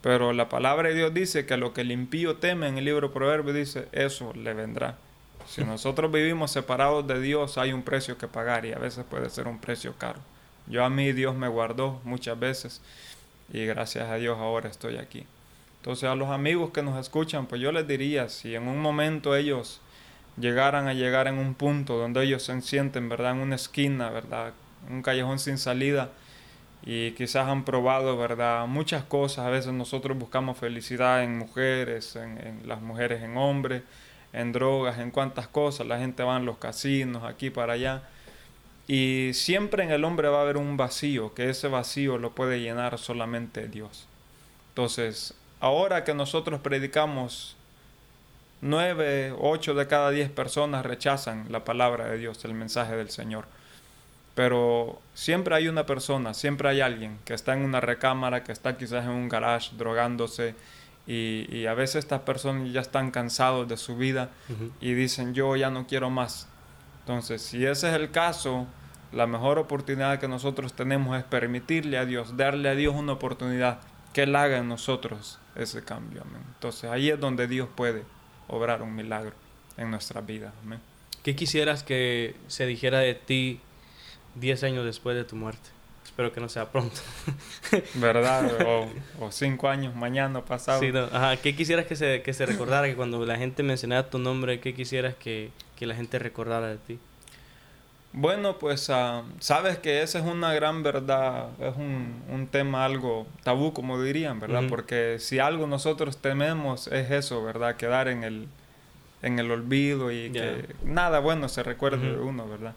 Pero 0.00 0.32
la 0.32 0.48
palabra 0.48 0.88
de 0.88 0.94
Dios 0.94 1.12
dice 1.12 1.46
que 1.46 1.56
lo 1.56 1.72
que 1.72 1.80
el 1.80 1.90
impío 1.90 2.36
teme 2.36 2.68
en 2.68 2.78
el 2.78 2.84
libro 2.84 3.12
Proverbio 3.12 3.52
dice, 3.52 3.88
eso 3.90 4.32
le 4.34 4.54
vendrá. 4.54 4.96
Si 5.48 5.64
nosotros 5.64 6.12
vivimos 6.12 6.52
separados 6.52 7.04
de 7.08 7.20
Dios, 7.20 7.58
hay 7.58 7.72
un 7.72 7.82
precio 7.82 8.16
que 8.16 8.28
pagar 8.28 8.64
y 8.64 8.72
a 8.72 8.78
veces 8.78 9.04
puede 9.08 9.28
ser 9.30 9.48
un 9.48 9.58
precio 9.58 9.94
caro. 9.98 10.20
Yo 10.66 10.84
a 10.84 10.90
mí 10.90 11.12
Dios 11.12 11.34
me 11.34 11.48
guardó 11.48 12.00
muchas 12.04 12.38
veces 12.38 12.80
y 13.52 13.64
gracias 13.66 14.08
a 14.08 14.16
Dios 14.16 14.38
ahora 14.38 14.68
estoy 14.68 14.96
aquí. 14.96 15.24
Entonces 15.78 16.08
a 16.08 16.16
los 16.16 16.30
amigos 16.30 16.70
que 16.70 16.82
nos 16.82 16.98
escuchan, 16.98 17.46
pues 17.46 17.60
yo 17.60 17.70
les 17.70 17.86
diría, 17.86 18.28
si 18.28 18.54
en 18.54 18.66
un 18.66 18.80
momento 18.80 19.36
ellos 19.36 19.80
llegaran 20.36 20.88
a 20.88 20.94
llegar 20.94 21.28
en 21.28 21.38
un 21.38 21.54
punto 21.54 21.96
donde 21.96 22.24
ellos 22.24 22.42
se 22.42 22.60
sienten, 22.60 23.08
¿verdad? 23.08 23.32
En 23.32 23.38
una 23.38 23.54
esquina, 23.54 24.10
¿verdad? 24.10 24.52
Un 24.90 25.02
callejón 25.02 25.38
sin 25.38 25.58
salida 25.58 26.10
y 26.84 27.12
quizás 27.12 27.48
han 27.48 27.64
probado, 27.64 28.16
¿verdad? 28.16 28.66
Muchas 28.66 29.04
cosas. 29.04 29.46
A 29.46 29.50
veces 29.50 29.72
nosotros 29.72 30.18
buscamos 30.18 30.58
felicidad 30.58 31.22
en 31.22 31.38
mujeres, 31.38 32.16
en, 32.16 32.38
en 32.44 32.68
las 32.68 32.80
mujeres 32.80 33.22
en 33.22 33.36
hombres, 33.36 33.82
en 34.32 34.52
drogas, 34.52 34.98
en 34.98 35.10
cuantas 35.10 35.48
cosas. 35.48 35.86
La 35.86 35.98
gente 35.98 36.22
va 36.22 36.36
en 36.36 36.46
los 36.46 36.58
casinos, 36.58 37.24
aquí 37.24 37.50
para 37.50 37.74
allá. 37.74 38.02
Y 38.88 39.32
siempre 39.34 39.82
en 39.82 39.90
el 39.90 40.04
hombre 40.04 40.28
va 40.28 40.38
a 40.38 40.42
haber 40.42 40.56
un 40.56 40.76
vacío, 40.76 41.34
que 41.34 41.50
ese 41.50 41.68
vacío 41.68 42.18
lo 42.18 42.32
puede 42.32 42.60
llenar 42.60 42.98
solamente 42.98 43.66
Dios. 43.68 44.06
Entonces, 44.68 45.34
ahora 45.58 46.04
que 46.04 46.14
nosotros 46.14 46.60
predicamos, 46.60 47.56
nueve, 48.60 49.34
ocho 49.38 49.74
de 49.74 49.88
cada 49.88 50.10
diez 50.10 50.30
personas 50.30 50.86
rechazan 50.86 51.46
la 51.50 51.64
palabra 51.64 52.06
de 52.06 52.18
Dios, 52.18 52.44
el 52.44 52.54
mensaje 52.54 52.94
del 52.94 53.10
Señor. 53.10 53.46
Pero 54.36 55.00
siempre 55.14 55.56
hay 55.56 55.66
una 55.66 55.86
persona, 55.86 56.32
siempre 56.34 56.68
hay 56.68 56.80
alguien 56.80 57.18
que 57.24 57.34
está 57.34 57.54
en 57.54 57.62
una 57.62 57.80
recámara, 57.80 58.44
que 58.44 58.52
está 58.52 58.76
quizás 58.76 59.04
en 59.04 59.10
un 59.10 59.28
garage 59.28 59.74
drogándose, 59.76 60.54
y, 61.08 61.66
a 61.66 61.74
veces 61.74 61.96
estas 61.96 62.22
personas 62.22 62.72
ya 62.72 62.80
están 62.80 63.12
cansados 63.12 63.68
de 63.68 63.76
su 63.76 63.96
vida 63.96 64.30
y 64.80 64.92
dicen, 64.94 65.34
yo 65.34 65.54
ya 65.54 65.70
no 65.70 65.86
quiero 65.86 66.10
más, 66.10 66.48
entonces, 67.06 67.40
si 67.40 67.64
ese 67.64 67.88
es 67.88 67.94
el 67.94 68.10
caso, 68.10 68.66
la 69.12 69.26
mejor 69.26 69.58
oportunidad 69.58 70.18
que 70.18 70.28
nosotros 70.28 70.74
tenemos 70.74 71.18
es 71.18 71.24
permitirle 71.24 71.98
a 71.98 72.04
Dios, 72.04 72.36
darle 72.36 72.68
a 72.68 72.74
Dios 72.74 72.94
una 72.94 73.12
oportunidad 73.12 73.80
que 74.12 74.22
Él 74.22 74.34
haga 74.36 74.58
en 74.58 74.68
nosotros 74.68 75.38
ese 75.54 75.82
cambio. 75.84 76.22
Entonces, 76.54 76.90
ahí 76.90 77.10
es 77.10 77.20
donde 77.20 77.46
Dios 77.46 77.68
puede 77.74 78.04
obrar 78.48 78.82
un 78.82 78.94
milagro 78.94 79.32
en 79.76 79.90
nuestra 79.90 80.20
vida. 80.20 80.52
¿Qué 81.22 81.36
quisieras 81.36 81.82
que 81.82 82.36
se 82.46 82.66
dijera 82.66 83.00
de 83.00 83.14
ti 83.14 83.60
10 84.36 84.64
años 84.64 84.84
después 84.84 85.16
de 85.16 85.24
tu 85.24 85.36
muerte? 85.36 85.70
Espero 86.04 86.32
que 86.32 86.40
no 86.40 86.48
sea 86.48 86.70
pronto. 86.70 87.00
¿Verdad? 87.94 88.86
O, 89.20 89.32
cinco 89.32 89.68
años, 89.68 89.94
mañana, 89.94 90.44
pasado. 90.44 90.80
Sí, 90.80 90.92
Ajá. 91.12 91.36
¿Qué 91.36 91.56
quisieras 91.56 91.86
que 91.86 91.96
se, 91.96 92.22
que 92.22 92.32
se 92.32 92.46
recordara? 92.46 92.86
Que 92.86 92.94
cuando 92.94 93.24
la 93.26 93.36
gente 93.36 93.62
mencionara 93.62 94.08
tu 94.08 94.18
nombre, 94.18 94.60
¿qué 94.60 94.72
quisieras 94.72 95.14
que, 95.14 95.50
que 95.74 95.86
la 95.86 95.94
gente 95.94 96.18
recordara 96.18 96.68
de 96.68 96.78
ti? 96.78 96.98
Bueno, 98.18 98.58
pues 98.58 98.88
ah, 98.88 99.24
sabes 99.40 99.76
que 99.78 100.00
esa 100.02 100.20
es 100.20 100.24
una 100.24 100.54
gran 100.54 100.82
verdad, 100.82 101.50
es 101.60 101.76
un, 101.76 102.22
un 102.32 102.46
tema 102.46 102.86
algo 102.86 103.26
tabú, 103.44 103.74
como 103.74 104.02
dirían, 104.02 104.40
¿verdad? 104.40 104.62
Porque 104.70 105.18
si 105.20 105.38
algo 105.38 105.66
nosotros 105.66 106.16
tememos 106.16 106.86
es 106.86 107.10
eso, 107.10 107.44
¿verdad? 107.44 107.76
Quedar 107.76 108.08
en 108.08 108.24
el, 108.24 108.48
en 109.20 109.38
el 109.38 109.50
olvido 109.50 110.10
y 110.10 110.30
que 110.30 110.64
nada 110.82 111.18
bueno 111.18 111.50
se 111.50 111.62
recuerde 111.62 112.10
de 112.12 112.18
uno, 112.18 112.48
¿verdad? 112.48 112.72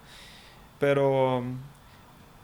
Pero 0.77 1.45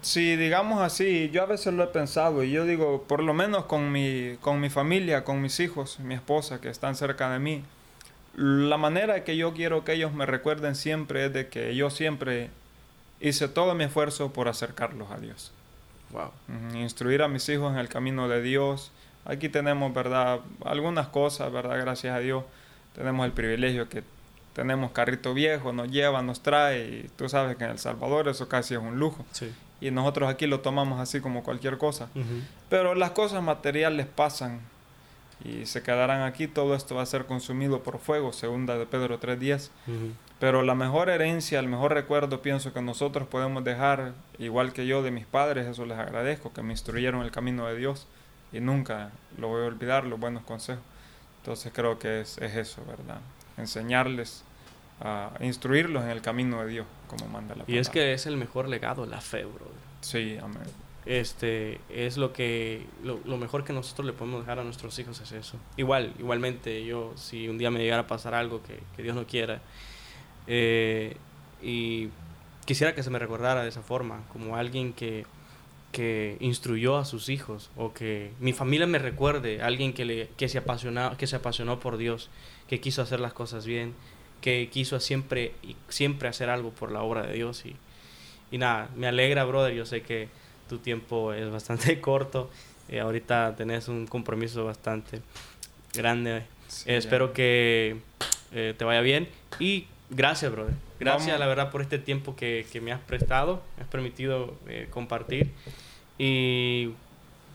Sí, 0.05 0.35
digamos 0.35 0.83
así, 0.83 1.31
yo 1.33 1.41
a 1.41 1.47
veces 1.47 1.73
lo 1.73 1.83
he 1.83 1.87
pensado 1.87 2.43
y 2.43 2.51
yo 2.51 2.63
digo, 2.63 3.05
por 3.07 3.23
lo 3.23 3.33
menos 3.33 3.65
con 3.65 3.91
mi, 3.91 4.37
con 4.39 4.61
mi 4.61 4.69
familia, 4.69 5.23
con 5.23 5.41
mis 5.41 5.59
hijos, 5.59 5.99
mi 5.99 6.13
esposa 6.13 6.61
que 6.61 6.69
están 6.69 6.95
cerca 6.95 7.31
de 7.33 7.39
mí, 7.39 7.63
la 8.35 8.77
manera 8.77 9.23
que 9.23 9.35
yo 9.35 9.53
quiero 9.53 9.83
que 9.83 9.93
ellos 9.93 10.13
me 10.13 10.27
recuerden 10.27 10.75
siempre 10.75 11.25
es 11.25 11.33
de 11.33 11.47
que 11.47 11.75
yo 11.75 11.89
siempre 11.89 12.51
hice 13.19 13.47
todo 13.47 13.75
mi 13.75 13.83
esfuerzo 13.83 14.31
por 14.31 14.47
acercarlos 14.47 15.11
a 15.11 15.17
Dios. 15.17 15.51
Wow. 16.11 16.31
Instruir 16.75 17.21
a 17.21 17.27
mis 17.27 17.47
hijos 17.49 17.73
en 17.73 17.79
el 17.79 17.89
camino 17.89 18.27
de 18.27 18.41
Dios. 18.41 18.91
Aquí 19.25 19.49
tenemos, 19.49 19.93
¿verdad? 19.93 20.39
Algunas 20.63 21.07
cosas, 21.07 21.51
¿verdad? 21.51 21.79
Gracias 21.79 22.15
a 22.15 22.19
Dios. 22.19 22.43
Tenemos 22.95 23.25
el 23.25 23.31
privilegio 23.31 23.89
que 23.89 24.03
tenemos 24.53 24.91
carrito 24.91 25.33
viejo, 25.33 25.73
nos 25.73 25.89
lleva, 25.89 26.21
nos 26.21 26.41
trae, 26.41 26.85
y 26.87 27.09
tú 27.17 27.27
sabes 27.27 27.57
que 27.57 27.65
en 27.65 27.71
El 27.71 27.79
Salvador 27.79 28.29
eso 28.29 28.47
casi 28.47 28.73
es 28.73 28.79
un 28.79 28.97
lujo. 28.99 29.25
y 29.81 29.91
nosotros 29.91 30.29
aquí 30.29 30.47
lo 30.47 30.61
tomamos 30.61 30.99
así 31.01 31.19
como 31.19 31.43
cualquier 31.43 31.77
cosa. 31.77 32.07
Pero 32.69 32.95
las 32.95 33.11
cosas 33.11 33.43
materiales 33.43 34.05
pasan 34.07 34.61
y 35.43 35.65
se 35.65 35.83
quedarán 35.83 36.21
aquí, 36.21 36.47
todo 36.47 36.75
esto 36.75 36.95
va 36.95 37.01
a 37.01 37.05
ser 37.05 37.25
consumido 37.25 37.83
por 37.83 37.99
fuego, 37.99 38.31
segunda 38.31 38.77
de 38.77 38.85
Pedro 38.85 39.19
3.10. 39.19 39.69
Pero 40.39 40.63
la 40.63 40.75
mejor 40.75 41.09
herencia, 41.09 41.59
el 41.59 41.67
mejor 41.67 41.93
recuerdo 41.93 42.41
pienso 42.41 42.73
que 42.73 42.81
nosotros 42.81 43.27
podemos 43.27 43.63
dejar, 43.63 44.13
igual 44.37 44.73
que 44.73 44.85
yo 44.85 45.01
de 45.01 45.11
mis 45.11 45.25
padres, 45.25 45.65
eso 45.65 45.85
les 45.85 45.97
agradezco, 45.97 46.51
que 46.51 46.61
me 46.61 46.73
instruyeron 46.73 47.21
el 47.21 47.31
camino 47.31 47.65
de 47.67 47.77
Dios 47.77 48.07
y 48.51 48.59
nunca 48.59 49.11
lo 49.37 49.47
voy 49.47 49.63
a 49.63 49.67
olvidar, 49.67 50.05
los 50.05 50.19
buenos 50.19 50.43
consejos. 50.43 50.83
Entonces 51.39 51.71
creo 51.73 51.99
que 51.99 52.21
es, 52.21 52.37
es 52.39 52.55
eso, 52.55 52.83
¿verdad? 52.85 53.21
Enseñarles, 53.57 54.43
a 54.99 55.31
instruirlos 55.41 56.03
en 56.03 56.09
el 56.09 56.21
camino 56.21 56.61
de 56.63 56.67
Dios, 56.67 56.87
como 57.07 57.27
manda 57.27 57.49
la 57.49 57.63
palabra. 57.63 57.73
Y 57.73 57.77
es 57.77 57.89
que 57.89 58.13
es 58.13 58.25
el 58.25 58.37
mejor 58.37 58.67
legado, 58.67 59.05
la 59.05 59.21
fe, 59.21 59.45
bro. 59.45 59.67
Sí, 60.01 60.37
amén. 60.41 60.63
Este, 61.05 61.79
es 61.89 62.17
lo 62.17 62.33
que, 62.33 62.87
lo, 63.03 63.19
lo, 63.25 63.37
mejor 63.37 63.63
que 63.63 63.73
nosotros 63.73 64.07
le 64.07 64.13
podemos 64.13 64.41
dejar 64.41 64.59
a 64.59 64.63
nuestros 64.63 64.97
hijos 64.97 65.19
es 65.21 65.31
eso. 65.33 65.57
Igual, 65.77 66.13
igualmente, 66.17 66.83
yo, 66.83 67.13
si 67.15 67.47
un 67.47 67.59
día 67.59 67.69
me 67.69 67.79
llegara 67.79 68.03
a 68.03 68.07
pasar 68.07 68.33
algo 68.33 68.63
que, 68.63 68.79
que 68.95 69.03
Dios 69.03 69.15
no 69.15 69.27
quiera, 69.27 69.61
eh, 70.47 71.17
y 71.61 72.09
quisiera 72.65 72.95
que 72.95 73.03
se 73.03 73.09
me 73.09 73.19
recordara 73.19 73.63
de 73.63 73.69
esa 73.69 73.81
forma, 73.81 74.23
como 74.31 74.55
alguien 74.55 74.93
que, 74.93 75.25
que 75.91 76.37
instruyó 76.39 76.97
a 76.97 77.05
sus 77.05 77.29
hijos, 77.29 77.69
o 77.75 77.93
que 77.93 78.31
mi 78.39 78.53
familia 78.53 78.87
me 78.87 78.99
recuerde, 78.99 79.61
alguien 79.61 79.93
que, 79.93 80.05
le, 80.05 80.29
que, 80.37 80.49
se 80.49 80.57
apasionó, 80.57 81.15
que 81.17 81.27
se 81.27 81.37
apasionó 81.37 81.79
por 81.79 81.97
Dios, 81.97 82.29
que 82.67 82.79
quiso 82.79 83.01
hacer 83.01 83.19
las 83.19 83.33
cosas 83.33 83.65
bien, 83.65 83.93
que 84.41 84.69
quiso 84.71 84.99
siempre, 84.99 85.53
siempre 85.89 86.27
hacer 86.27 86.49
algo 86.49 86.71
por 86.71 86.91
la 86.91 87.01
obra 87.01 87.25
de 87.25 87.33
Dios. 87.33 87.65
Y, 87.65 87.75
y 88.51 88.57
nada, 88.57 88.89
me 88.95 89.07
alegra, 89.07 89.43
brother, 89.45 89.73
yo 89.73 89.85
sé 89.85 90.01
que 90.01 90.29
tu 90.69 90.79
tiempo 90.79 91.33
es 91.33 91.49
bastante 91.49 91.99
corto, 92.01 92.49
eh, 92.89 92.99
ahorita 92.99 93.55
tenés 93.55 93.87
un 93.87 94.05
compromiso 94.05 94.65
bastante 94.65 95.21
grande. 95.93 96.43
espero 96.85 97.33
que 97.33 97.97
eh, 98.51 98.73
te 98.77 98.85
vaya 98.85 99.01
bien 99.01 99.27
y 99.59 99.87
Gracias, 100.09 100.51
brother. 100.51 100.73
Gracias, 100.99 101.39
la 101.39 101.47
verdad, 101.47 101.71
por 101.71 101.81
este 101.81 101.97
tiempo 101.99 102.35
que, 102.35 102.65
que 102.71 102.81
me 102.81 102.91
has 102.91 103.01
prestado, 103.01 103.61
me 103.77 103.83
has 103.83 103.89
permitido 103.89 104.55
eh, 104.67 104.87
compartir. 104.91 105.51
Y 106.17 106.91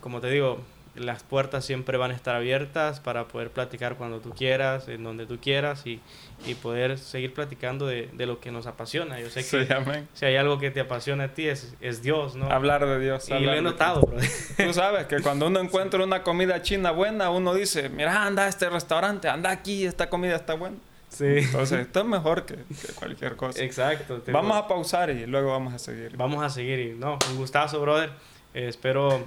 como 0.00 0.20
te 0.20 0.30
digo, 0.30 0.60
las 0.96 1.22
puertas 1.22 1.64
siempre 1.64 1.96
van 1.96 2.10
a 2.10 2.14
estar 2.14 2.34
abiertas 2.34 3.00
para 3.00 3.28
poder 3.28 3.50
platicar 3.50 3.96
cuando 3.96 4.18
tú 4.18 4.30
quieras, 4.30 4.88
en 4.88 5.04
donde 5.04 5.24
tú 5.24 5.38
quieras 5.38 5.86
y, 5.86 6.00
y 6.46 6.54
poder 6.54 6.98
seguir 6.98 7.32
platicando 7.32 7.86
de, 7.86 8.08
de, 8.12 8.26
lo 8.26 8.40
que 8.40 8.50
nos 8.50 8.66
apasiona. 8.66 9.20
Yo 9.20 9.30
sé 9.30 9.46
que 9.46 10.04
si 10.14 10.24
hay 10.24 10.36
algo 10.36 10.58
que 10.58 10.70
te 10.70 10.80
apasiona 10.80 11.24
a 11.24 11.28
ti 11.28 11.46
es, 11.46 11.74
es 11.80 12.02
Dios, 12.02 12.34
¿no? 12.34 12.50
Hablar 12.50 12.84
de 12.84 12.98
Dios. 12.98 13.28
Y 13.28 13.38
lo 13.38 13.54
he 13.54 13.62
notado, 13.62 14.02
brother. 14.02 14.28
Tú 14.56 14.72
sabes 14.72 15.06
que 15.06 15.20
cuando 15.20 15.46
uno 15.46 15.60
encuentra 15.60 16.02
una 16.02 16.22
comida 16.22 16.60
china 16.62 16.90
buena, 16.90 17.30
uno 17.30 17.54
dice, 17.54 17.88
mira, 17.88 18.24
anda 18.24 18.44
a 18.44 18.48
este 18.48 18.68
restaurante, 18.68 19.28
anda 19.28 19.50
aquí, 19.50 19.86
esta 19.86 20.10
comida 20.10 20.36
está 20.36 20.54
buena. 20.54 20.76
Sí. 21.20 21.44
Entonces, 21.44 21.80
esto 21.86 22.00
es 22.00 22.06
mejor 22.06 22.46
que, 22.46 22.56
cualquier 22.94 23.36
cosa. 23.36 23.62
Exacto. 23.62 24.22
Vamos 24.32 24.56
a 24.56 24.66
pausar 24.66 25.10
y 25.10 25.26
luego 25.26 25.50
vamos 25.50 25.74
a 25.74 25.78
seguir. 25.78 26.16
Vamos 26.16 26.42
a 26.42 26.48
seguir. 26.48 26.78
Y, 26.78 26.94
no, 26.94 27.18
un 27.30 27.36
gustazo, 27.36 27.78
brother. 27.78 28.10
Eh, 28.54 28.68
espero 28.68 29.20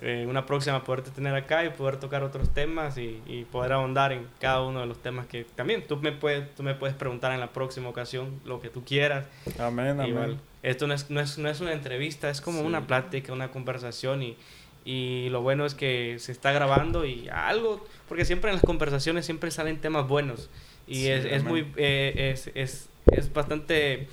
eh, 0.00 0.24
una 0.28 0.46
próxima 0.46 0.84
poderte 0.84 1.10
tener 1.10 1.34
acá 1.34 1.64
y 1.64 1.70
poder 1.70 1.96
tocar 1.96 2.22
otros 2.22 2.54
temas 2.54 2.96
y, 2.98 3.20
y, 3.26 3.44
poder 3.50 3.72
ahondar 3.72 4.12
en 4.12 4.28
cada 4.38 4.62
uno 4.62 4.80
de 4.80 4.86
los 4.86 5.02
temas 5.02 5.26
que 5.26 5.44
también 5.56 5.84
tú 5.86 5.96
me 5.96 6.12
puedes, 6.12 6.54
tú 6.54 6.62
me 6.62 6.74
puedes 6.74 6.94
preguntar 6.94 7.32
en 7.32 7.40
la 7.40 7.52
próxima 7.52 7.88
ocasión 7.88 8.40
lo 8.44 8.60
que 8.60 8.68
tú 8.68 8.84
quieras. 8.84 9.26
Amén, 9.58 10.00
amén. 10.00 10.40
Esto 10.62 10.86
no 10.86 10.94
es, 10.94 11.10
no, 11.10 11.20
es, 11.20 11.36
no 11.36 11.48
es 11.48 11.60
una 11.60 11.72
entrevista, 11.72 12.30
es 12.30 12.40
como 12.40 12.60
una 12.60 12.86
plática, 12.86 13.32
una 13.32 13.50
conversación 13.50 14.22
y, 14.22 14.36
y 14.84 15.28
lo 15.30 15.42
bueno 15.42 15.66
es 15.66 15.74
que 15.74 16.16
se 16.20 16.30
está 16.30 16.52
grabando 16.52 17.04
y 17.04 17.28
algo, 17.28 17.84
porque 18.08 18.24
siempre 18.24 18.50
en 18.50 18.56
las 18.56 18.64
conversaciones 18.64 19.26
siempre 19.26 19.50
salen 19.50 19.80
temas 19.80 20.06
buenos. 20.06 20.48
Y 20.90 21.06
es, 21.06 21.24
es, 21.24 21.44
muy, 21.44 21.72
eh, 21.76 22.32
es, 22.34 22.50
es, 22.54 22.88
es, 23.12 23.32
bastante, 23.32 24.08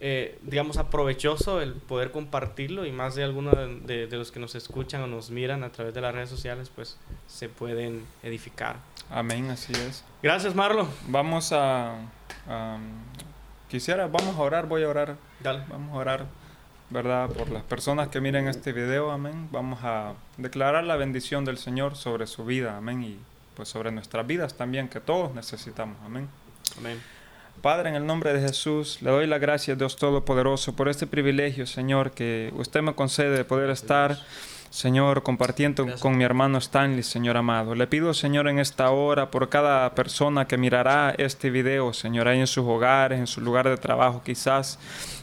eh, 0.00 0.38
digamos, 0.42 0.76
aprovechoso 0.76 1.62
el 1.62 1.74
poder 1.74 2.10
compartirlo 2.10 2.84
y 2.84 2.90
más 2.90 3.14
de 3.14 3.22
algunos 3.22 3.54
de, 3.86 4.08
de, 4.08 4.16
los 4.16 4.32
que 4.32 4.40
nos 4.40 4.56
escuchan 4.56 5.02
o 5.02 5.06
nos 5.06 5.30
miran 5.30 5.62
a 5.62 5.70
través 5.70 5.94
de 5.94 6.00
las 6.00 6.12
redes 6.12 6.28
sociales, 6.28 6.70
pues 6.74 6.98
se 7.28 7.48
pueden 7.48 8.04
edificar. 8.24 8.76
Amén, 9.08 9.50
así 9.50 9.72
es. 9.72 10.04
Gracias, 10.20 10.54
Marlon. 10.56 10.88
Vamos 11.06 11.52
a... 11.52 11.94
a 12.48 12.78
quisiera, 13.68 14.08
vamos 14.08 14.36
a 14.36 14.40
orar, 14.40 14.66
voy 14.66 14.82
a 14.82 14.88
orar. 14.88 15.16
Dale. 15.40 15.62
Vamos 15.68 15.94
a 15.94 15.98
orar, 15.98 16.26
¿verdad? 16.90 17.30
Por 17.30 17.50
las 17.50 17.62
personas 17.62 18.08
que 18.08 18.20
miren 18.20 18.48
este 18.48 18.72
video, 18.72 19.12
amén. 19.12 19.48
Vamos 19.52 19.78
a 19.84 20.14
declarar 20.38 20.82
la 20.82 20.96
bendición 20.96 21.44
del 21.44 21.58
Señor 21.58 21.94
sobre 21.94 22.26
su 22.26 22.44
vida, 22.44 22.76
amén. 22.76 23.04
Y 23.04 23.18
pues 23.56 23.68
sobre 23.70 23.90
nuestras 23.90 24.26
vidas 24.26 24.54
también 24.54 24.88
que 24.88 25.00
todos 25.00 25.34
necesitamos. 25.34 25.96
Amén. 26.04 26.28
Amén. 26.78 27.00
Padre, 27.62 27.88
en 27.88 27.96
el 27.96 28.06
nombre 28.06 28.34
de 28.34 28.40
Jesús, 28.40 28.98
le 29.00 29.10
doy 29.10 29.26
la 29.26 29.38
gracia, 29.38 29.74
Dios 29.74 29.96
Todopoderoso, 29.96 30.76
por 30.76 30.88
este 30.88 31.06
privilegio, 31.06 31.66
Señor, 31.66 32.12
que 32.12 32.52
usted 32.54 32.82
me 32.82 32.94
concede 32.94 33.34
de 33.34 33.44
poder 33.44 33.70
estar, 33.70 34.18
Señor, 34.68 35.22
compartiendo 35.22 35.84
Gracias. 35.84 36.02
con 36.02 36.18
mi 36.18 36.24
hermano 36.24 36.58
Stanley, 36.58 37.02
Señor 37.02 37.38
amado. 37.38 37.74
Le 37.74 37.86
pido, 37.86 38.12
Señor, 38.12 38.46
en 38.48 38.58
esta 38.58 38.90
hora, 38.90 39.30
por 39.30 39.48
cada 39.48 39.94
persona 39.94 40.46
que 40.46 40.58
mirará 40.58 41.14
este 41.16 41.48
video, 41.48 41.94
Señor, 41.94 42.28
ahí 42.28 42.40
en 42.40 42.46
sus 42.46 42.66
hogares, 42.66 43.18
en 43.18 43.26
su 43.26 43.40
lugar 43.40 43.68
de 43.68 43.78
trabajo 43.78 44.22
quizás, 44.22 44.78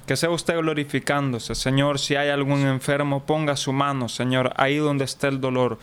que 0.08 0.18
sea 0.18 0.32
usted 0.32 0.58
glorificándose, 0.58 1.54
Señor, 1.54 2.00
si 2.00 2.16
hay 2.16 2.30
algún 2.30 2.62
enfermo, 2.62 3.26
ponga 3.26 3.56
su 3.56 3.72
mano, 3.74 4.10
Señor, 4.10 4.54
ahí 4.58 4.78
donde 4.78 5.06
esté 5.06 5.28
el 5.28 5.40
dolor. 5.40 5.78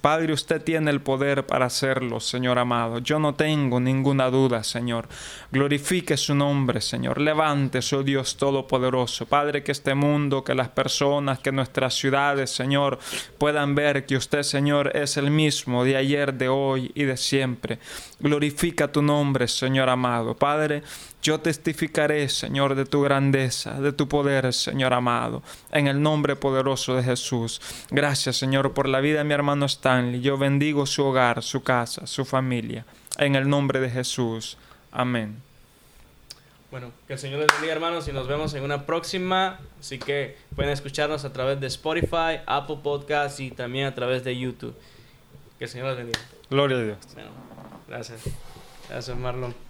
Padre, 0.00 0.32
usted 0.32 0.62
tiene 0.62 0.90
el 0.90 1.02
poder 1.02 1.44
para 1.46 1.66
hacerlo, 1.66 2.20
Señor 2.20 2.58
amado. 2.58 2.98
Yo 3.00 3.18
no 3.18 3.34
tengo 3.34 3.80
ninguna 3.80 4.30
duda, 4.30 4.64
Señor. 4.64 5.08
Glorifique 5.52 6.16
su 6.16 6.34
nombre, 6.34 6.80
Señor. 6.80 7.20
Levante, 7.20 7.82
su 7.82 8.02
Dios 8.02 8.36
Todopoderoso. 8.36 9.26
Padre, 9.26 9.62
que 9.62 9.72
este 9.72 9.94
mundo, 9.94 10.42
que 10.42 10.54
las 10.54 10.68
personas, 10.68 11.40
que 11.40 11.52
nuestras 11.52 11.94
ciudades, 11.94 12.50
Señor, 12.50 12.98
puedan 13.38 13.74
ver 13.74 14.06
que 14.06 14.16
usted, 14.16 14.42
Señor, 14.42 14.96
es 14.96 15.16
el 15.18 15.30
mismo 15.30 15.84
de 15.84 15.96
ayer, 15.96 16.32
de 16.34 16.48
hoy 16.48 16.92
y 16.94 17.04
de 17.04 17.16
siempre. 17.16 17.78
Glorifica 18.20 18.90
tu 18.90 19.02
nombre, 19.02 19.48
Señor 19.48 19.90
amado. 19.90 20.34
Padre, 20.34 20.82
yo 21.22 21.40
testificaré, 21.40 22.30
Señor, 22.30 22.74
de 22.74 22.86
tu 22.86 23.02
grandeza, 23.02 23.78
de 23.78 23.92
tu 23.92 24.08
poder, 24.08 24.54
Señor 24.54 24.94
amado, 24.94 25.42
en 25.70 25.86
el 25.86 26.00
nombre 26.00 26.34
poderoso 26.34 26.96
de 26.96 27.02
Jesús. 27.02 27.60
Gracias, 27.90 28.38
Señor, 28.38 28.72
por 28.72 28.88
la 28.88 29.00
vida 29.00 29.18
de 29.18 29.24
mi 29.24 29.34
hermano 29.34 29.66
Stanley. 29.90 30.20
Yo 30.20 30.38
bendigo 30.38 30.86
su 30.86 31.04
hogar, 31.04 31.42
su 31.42 31.62
casa, 31.62 32.06
su 32.06 32.24
familia, 32.24 32.84
en 33.18 33.34
el 33.34 33.48
nombre 33.48 33.80
de 33.80 33.90
Jesús. 33.90 34.56
Amén. 34.92 35.42
Bueno, 36.70 36.92
que 37.08 37.14
el 37.14 37.18
Señor 37.18 37.40
les 37.40 37.48
bendiga, 37.48 37.72
hermanos, 37.72 38.06
y 38.06 38.12
nos 38.12 38.28
vemos 38.28 38.54
en 38.54 38.62
una 38.62 38.86
próxima. 38.86 39.58
Así 39.80 39.98
que 39.98 40.36
pueden 40.54 40.72
escucharnos 40.72 41.24
a 41.24 41.32
través 41.32 41.60
de 41.60 41.66
Spotify, 41.66 42.40
Apple 42.46 42.78
Podcasts 42.82 43.40
y 43.40 43.50
también 43.50 43.86
a 43.86 43.94
través 43.94 44.22
de 44.22 44.38
YouTube. 44.38 44.76
Que 45.58 45.64
el 45.64 45.70
Señor 45.70 45.88
les 45.88 45.96
bendiga. 45.96 46.20
Gloria 46.48 46.76
a 46.76 46.82
Dios. 46.82 46.98
Bueno, 47.14 47.30
gracias. 47.88 48.22
Gracias, 48.88 49.16
Marlon. 49.16 49.69